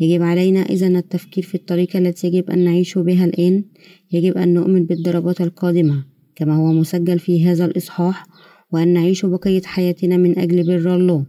يجب 0.00 0.22
علينا 0.22 0.60
إذا 0.60 0.86
التفكير 0.86 1.44
في 1.44 1.54
الطريقة 1.54 1.98
التي 1.98 2.26
يجب 2.26 2.50
أن 2.50 2.58
نعيش 2.58 2.98
بها 2.98 3.24
الآن 3.24 3.64
يجب 4.12 4.38
أن 4.38 4.54
نؤمن 4.54 4.86
بالضربات 4.86 5.40
القادمة 5.40 6.04
كما 6.36 6.56
هو 6.56 6.72
مسجل 6.72 7.18
في 7.18 7.44
هذا 7.44 7.64
الإصحاح 7.64 8.26
وأن 8.72 8.88
نعيش 8.88 9.26
بقية 9.26 9.62
حياتنا 9.64 10.16
من 10.16 10.38
أجل 10.38 10.66
بر 10.66 10.94
الله. 10.94 11.26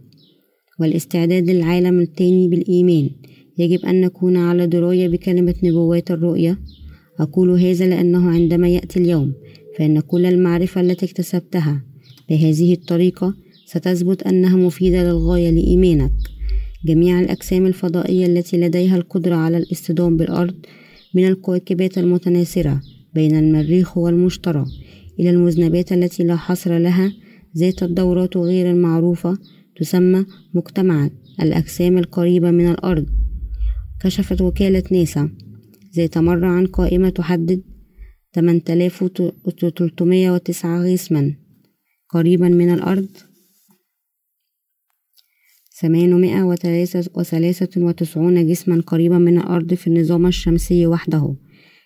والاستعداد 0.80 1.50
للعالم 1.50 2.00
التاني 2.00 2.48
بالإيمان. 2.48 3.10
يجب 3.58 3.84
أن 3.84 4.00
نكون 4.00 4.36
على 4.36 4.66
دراية 4.66 5.08
بكلمة 5.08 5.54
نبوات 5.62 6.10
الرؤية. 6.10 6.58
أقول 7.20 7.50
هذا 7.50 7.86
لأنه 7.86 8.30
عندما 8.30 8.68
يأتي 8.68 9.00
اليوم 9.00 9.32
فإن 9.78 10.00
كل 10.00 10.26
المعرفة 10.26 10.80
التي 10.80 11.06
اكتسبتها 11.06 11.84
بهذه 12.28 12.72
الطريقة 12.72 13.34
ستثبت 13.66 14.22
أنها 14.22 14.56
مفيدة 14.56 15.02
للغاية 15.02 15.50
لإيمانك. 15.50 16.12
جميع 16.84 17.20
الأجسام 17.20 17.66
الفضائية 17.66 18.26
التي 18.26 18.56
لديها 18.56 18.96
القدرة 18.96 19.34
على 19.34 19.56
الاصطدام 19.56 20.16
بالأرض 20.16 20.54
من 21.14 21.28
الكويكبات 21.28 21.98
المتناثرة 21.98 22.80
بين 23.14 23.36
المريخ 23.38 23.98
والمشتري 23.98 24.64
إلى 25.20 25.30
المذنبات 25.30 25.92
التي 25.92 26.24
لا 26.24 26.36
حصر 26.36 26.78
لها 26.78 27.12
ذات 27.58 27.82
الدورات 27.82 28.36
غير 28.36 28.70
المعروفة 28.70 29.38
تسمى 29.76 30.24
مجتمع 30.54 31.10
الأجسام 31.42 31.98
القريبة 31.98 32.50
من 32.50 32.70
الأرض. 32.70 33.06
كشفت 34.00 34.40
وكالة 34.40 34.82
ناسا 34.90 35.30
ذات 35.96 36.18
مرة 36.18 36.46
عن 36.46 36.66
قائمة 36.66 37.08
تحدد 37.08 37.62
8309 38.34 40.92
جسما 40.92 41.34
قريبا 42.08 42.48
من 42.48 42.70
الأرض. 42.70 43.08
ثمانمائة 45.80 46.42
وثلاثة 47.14 47.84
وتسعون 47.84 48.46
جسما 48.46 48.80
قريبا 48.80 49.18
من 49.18 49.38
الأرض 49.38 49.74
في 49.74 49.86
النظام 49.86 50.26
الشمسي 50.26 50.86
وحده. 50.86 51.36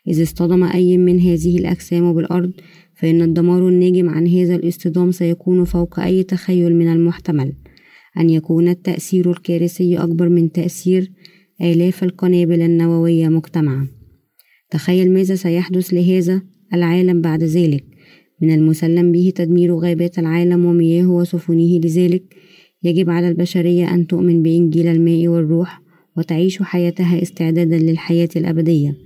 إذا 0.09 0.23
اصطدم 0.23 0.65
أي 0.65 0.99
من 0.99 1.21
هذه 1.21 1.59
الأجسام 1.59 2.13
بالأرض 2.13 2.53
فإن 2.95 3.23
الدمار 3.23 3.69
الناجم 3.69 4.09
عن 4.09 4.29
هذا 4.29 4.55
الاصطدام 4.55 5.13
سيكون 5.13 5.65
فوق 5.65 6.01
أي 6.01 6.23
تخيل 6.23 6.77
من 6.77 6.93
المحتمل. 6.93 7.53
أن 8.19 8.31
يكون 8.31 8.69
التأثير 8.69 9.31
الكارثي 9.31 9.99
أكبر 9.99 10.29
من 10.29 10.53
تأثير 10.53 11.13
آلاف 11.61 12.05
القنابل 12.05 12.63
النووية 12.63 13.29
مجتمعا. 13.29 13.96
تخيل 14.71 15.13
ماذا 15.13 15.35
سيحدث 15.35 15.95
لهذا 15.95 16.43
العالم 16.75 17.21
بعد 17.21 17.43
ذلك. 17.43 17.85
من 18.43 18.55
المسلم 18.55 19.13
به 19.13 19.33
تدمير 19.35 19.75
غابات 19.75 20.19
العالم 20.19 20.65
ومياهه 20.65 21.11
وسفنه. 21.11 21.81
لذلك 21.85 22.23
يجب 22.83 23.11
على 23.11 23.29
البشرية 23.29 23.95
أن 23.95 24.07
تؤمن 24.07 24.43
بإنجيل 24.43 24.87
الماء 24.87 25.29
والروح 25.29 25.83
وتعيش 26.17 26.63
حياتها 26.63 27.23
استعدادا 27.23 27.79
للحياة 27.79 28.29
الأبدية. 28.37 28.97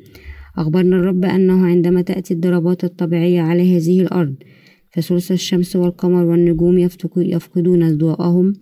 أخبرنا 0.59 0.97
الرب 0.97 1.25
أنه 1.25 1.67
عندما 1.67 2.03
تأتي 2.03 2.35
الضربات 2.35 2.85
الطبيعية 2.85 3.41
على 3.41 3.77
هذه 3.77 4.01
الأرض 4.01 4.35
فثلث 4.93 5.33
الشمس 5.33 5.77
والقمر 5.77 6.25
والنجوم 6.25 6.79
يفقدون 7.17 7.99
ضوءهم 7.99 8.53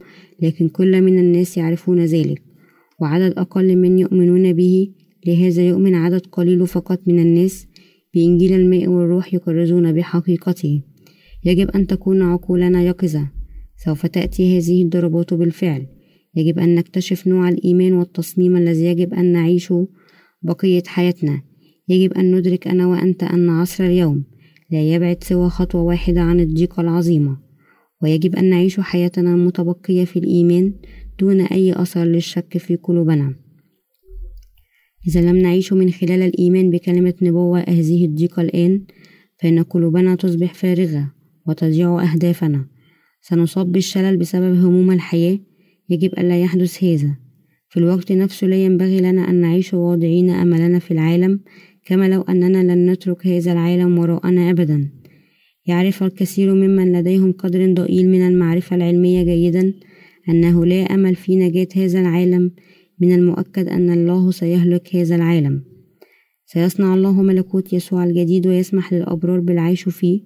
لكن 0.43 0.69
كل 0.69 1.03
من 1.03 1.19
الناس 1.19 1.57
يعرفون 1.57 2.05
ذلك. 2.05 2.43
وعدد 3.01 3.39
أقل 3.39 3.77
من 3.77 3.99
يؤمنون 3.99 4.53
به 4.53 4.89
لهذا 5.29 5.63
يؤمن 5.63 5.95
عدد 5.95 6.27
قليل 6.27 6.67
فقط 6.67 7.01
من 7.07 7.19
الناس 7.19 7.67
بإنجيل 8.15 8.53
الماء 8.53 8.89
والروح 8.89 9.35
يكرزون 9.35 9.93
بحقيقته. 9.93 10.83
يجب 11.45 11.71
أن 11.71 11.87
تكون 11.87 12.23
عقولنا 12.23 12.83
يقظة. 12.83 13.31
سوف 13.85 14.07
تأتي 14.07 14.59
هذه 14.59 14.83
الضربات 14.83 15.35
بالفعل. 15.35 15.87
يجب 16.37 16.59
أن 16.59 16.75
نكتشف 16.75 17.27
نوع 17.27 17.49
الإيمان 17.49 17.93
والتصميم 17.93 18.57
الذي 18.57 18.85
يجب 18.85 19.15
أن 19.15 19.33
نعيشه 19.33 19.89
بقية 20.43 20.83
حياتنا. 20.87 21.43
يجب 21.89 22.13
أن 22.13 22.35
ندرك 22.35 22.69
أنا 22.69 22.87
وأنت 22.87 23.23
أن 23.23 23.51
عصر 23.51 23.85
اليوم 23.85 24.25
لا 24.71 24.83
يبعد 24.95 25.25
سوى 25.25 25.49
خطوة 25.49 25.83
واحدة 25.83 26.21
عن 26.21 26.41
الضيقة 26.41 26.81
العظيمة 26.81 27.39
ويجب 28.03 28.37
أن 28.37 28.51
نعيش 28.51 28.81
حياتنا 28.81 29.35
المتبقية 29.35 30.05
في 30.05 30.19
الإيمان 30.19 30.73
دون 31.21 31.41
أي 31.41 31.73
أثر 31.73 32.05
للشك 32.05 32.59
في 32.59 32.77
قلوبنا. 32.77 33.35
إذا 35.09 35.21
لم 35.21 35.37
نعيش 35.37 35.73
من 35.73 35.91
خلال 35.91 36.23
الإيمان 36.23 36.71
بكلمة 36.71 37.15
نبوة 37.23 37.61
هذه 37.61 38.05
الضيقة 38.05 38.43
الآن 38.43 38.83
فإن 39.43 39.63
قلوبنا 39.63 40.15
تصبح 40.15 40.55
فارغة 40.55 41.13
وتضيع 41.47 42.03
أهدافنا. 42.03 42.67
سنصاب 43.21 43.73
بالشلل 43.73 44.17
بسبب 44.17 44.65
هموم 44.65 44.91
الحياة. 44.91 45.39
يجب 45.91 46.13
ألا 46.19 46.41
يحدث 46.41 46.85
هذا. 46.85 47.17
في 47.69 47.77
الوقت 47.77 48.13
نفسه 48.13 48.47
لا 48.47 48.65
ينبغي 48.65 49.01
لنا 49.01 49.31
أن 49.31 49.35
نعيش 49.35 49.75
واضعين 49.75 50.31
أملنا 50.31 50.79
في 50.79 50.91
العالم 50.91 51.41
كما 51.87 52.09
لو 52.09 52.23
أننا 52.23 52.75
لن 52.75 52.91
نترك 52.91 53.27
هذا 53.27 53.53
العالم 53.53 53.99
وراءنا 53.99 54.51
أبدا. 54.51 54.91
يعرف 55.67 56.03
الكثير 56.03 56.55
ممن 56.55 56.93
لديهم 56.93 57.33
قدر 57.33 57.73
ضئيل 57.73 58.11
من 58.11 58.27
المعرفة 58.27 58.77
العلمية 58.77 59.23
جيدا 59.23 59.75
أنه 60.29 60.67
لا 60.67 60.83
أمل 60.83 61.15
في 61.15 61.37
نجاة 61.37 61.69
هذا 61.77 62.01
العالم 62.01 62.51
من 63.01 63.13
المؤكد 63.13 63.69
أن 63.69 63.91
الله 63.91 64.31
سيهلك 64.31 64.97
هذا 64.97 65.17
العالم. 65.17 65.63
سيصنع 66.47 66.95
الله 66.95 67.23
ملكوت 67.23 67.73
يسوع 67.73 68.05
الجديد 68.05 68.47
ويسمح 68.47 68.93
للأبرار 68.93 69.41
بالعيش 69.41 69.89
فيه 69.89 70.21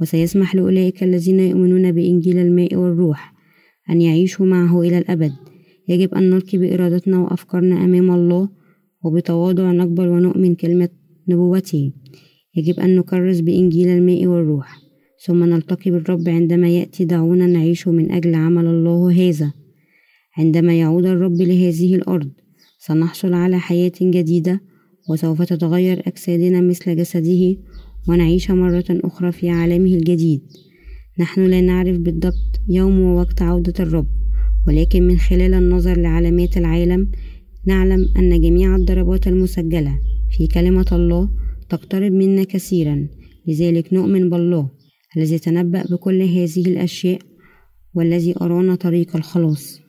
وسيسمح 0.00 0.54
لأولئك 0.54 1.02
الذين 1.02 1.40
يؤمنون 1.40 1.92
بإنجيل 1.92 2.38
الماء 2.38 2.76
والروح 2.76 3.34
أن 3.90 4.00
يعيشوا 4.00 4.46
معه 4.46 4.82
إلى 4.82 4.98
الأبد. 4.98 5.32
يجب 5.88 6.14
أن 6.14 6.30
نلقي 6.30 6.58
بإرادتنا 6.58 7.18
وأفكارنا 7.18 7.84
أمام 7.84 8.10
الله 8.10 8.48
وبتواضع 9.04 9.72
نقبل 9.72 10.08
ونؤمن 10.08 10.54
كلمة 10.54 10.88
نبوته. 11.28 11.92
يجب 12.56 12.80
أن 12.80 12.96
نكرس 12.96 13.40
بإنجيل 13.40 13.88
الماء 13.88 14.26
والروح. 14.26 14.78
ثم 15.26 15.44
نلتقي 15.44 15.90
بالرب 15.90 16.28
عندما 16.28 16.68
يأتي 16.68 17.04
دعونا 17.04 17.46
نعيش 17.46 17.88
من 17.88 18.10
أجل 18.10 18.34
عمل 18.34 18.66
الله 18.66 19.28
هذا. 19.28 19.52
عندما 20.38 20.78
يعود 20.78 21.06
الرب 21.06 21.40
لهذه 21.40 21.94
الأرض 21.94 22.30
سنحصل 22.78 23.32
على 23.32 23.58
حياة 23.58 23.92
جديدة 24.02 24.60
وسوف 25.10 25.42
تتغير 25.42 26.02
أجسادنا 26.06 26.60
مثل 26.60 26.96
جسده 26.96 27.56
ونعيش 28.08 28.50
مرة 28.50 28.84
أخرى 28.90 29.32
في 29.32 29.50
عالمه 29.50 29.94
الجديد. 29.94 30.42
نحن 31.18 31.46
لا 31.46 31.60
نعرف 31.60 31.98
بالضبط 31.98 32.60
يوم 32.68 33.00
ووقت 33.00 33.42
عودة 33.42 33.74
الرب 33.80 34.06
ولكن 34.68 35.02
من 35.02 35.18
خلال 35.18 35.54
النظر 35.54 35.98
لعلامات 35.98 36.56
العالم 36.56 37.10
نعلم 37.66 38.08
أن 38.16 38.40
جميع 38.40 38.76
الضربات 38.76 39.26
المسجلة 39.26 39.98
في 40.36 40.46
كلمة 40.46 40.86
الله 40.92 41.30
تقترب 41.68 42.12
منا 42.12 42.44
كثيرا. 42.44 43.08
لذلك 43.46 43.92
نؤمن 43.92 44.30
بالله 44.30 44.70
الذي 45.16 45.38
تنبأ 45.38 45.82
بكل 45.90 46.22
هذه 46.22 46.66
الأشياء 46.66 47.18
والذي 47.94 48.34
أرانا 48.40 48.74
طريق 48.74 49.16
الخلاص. 49.16 49.81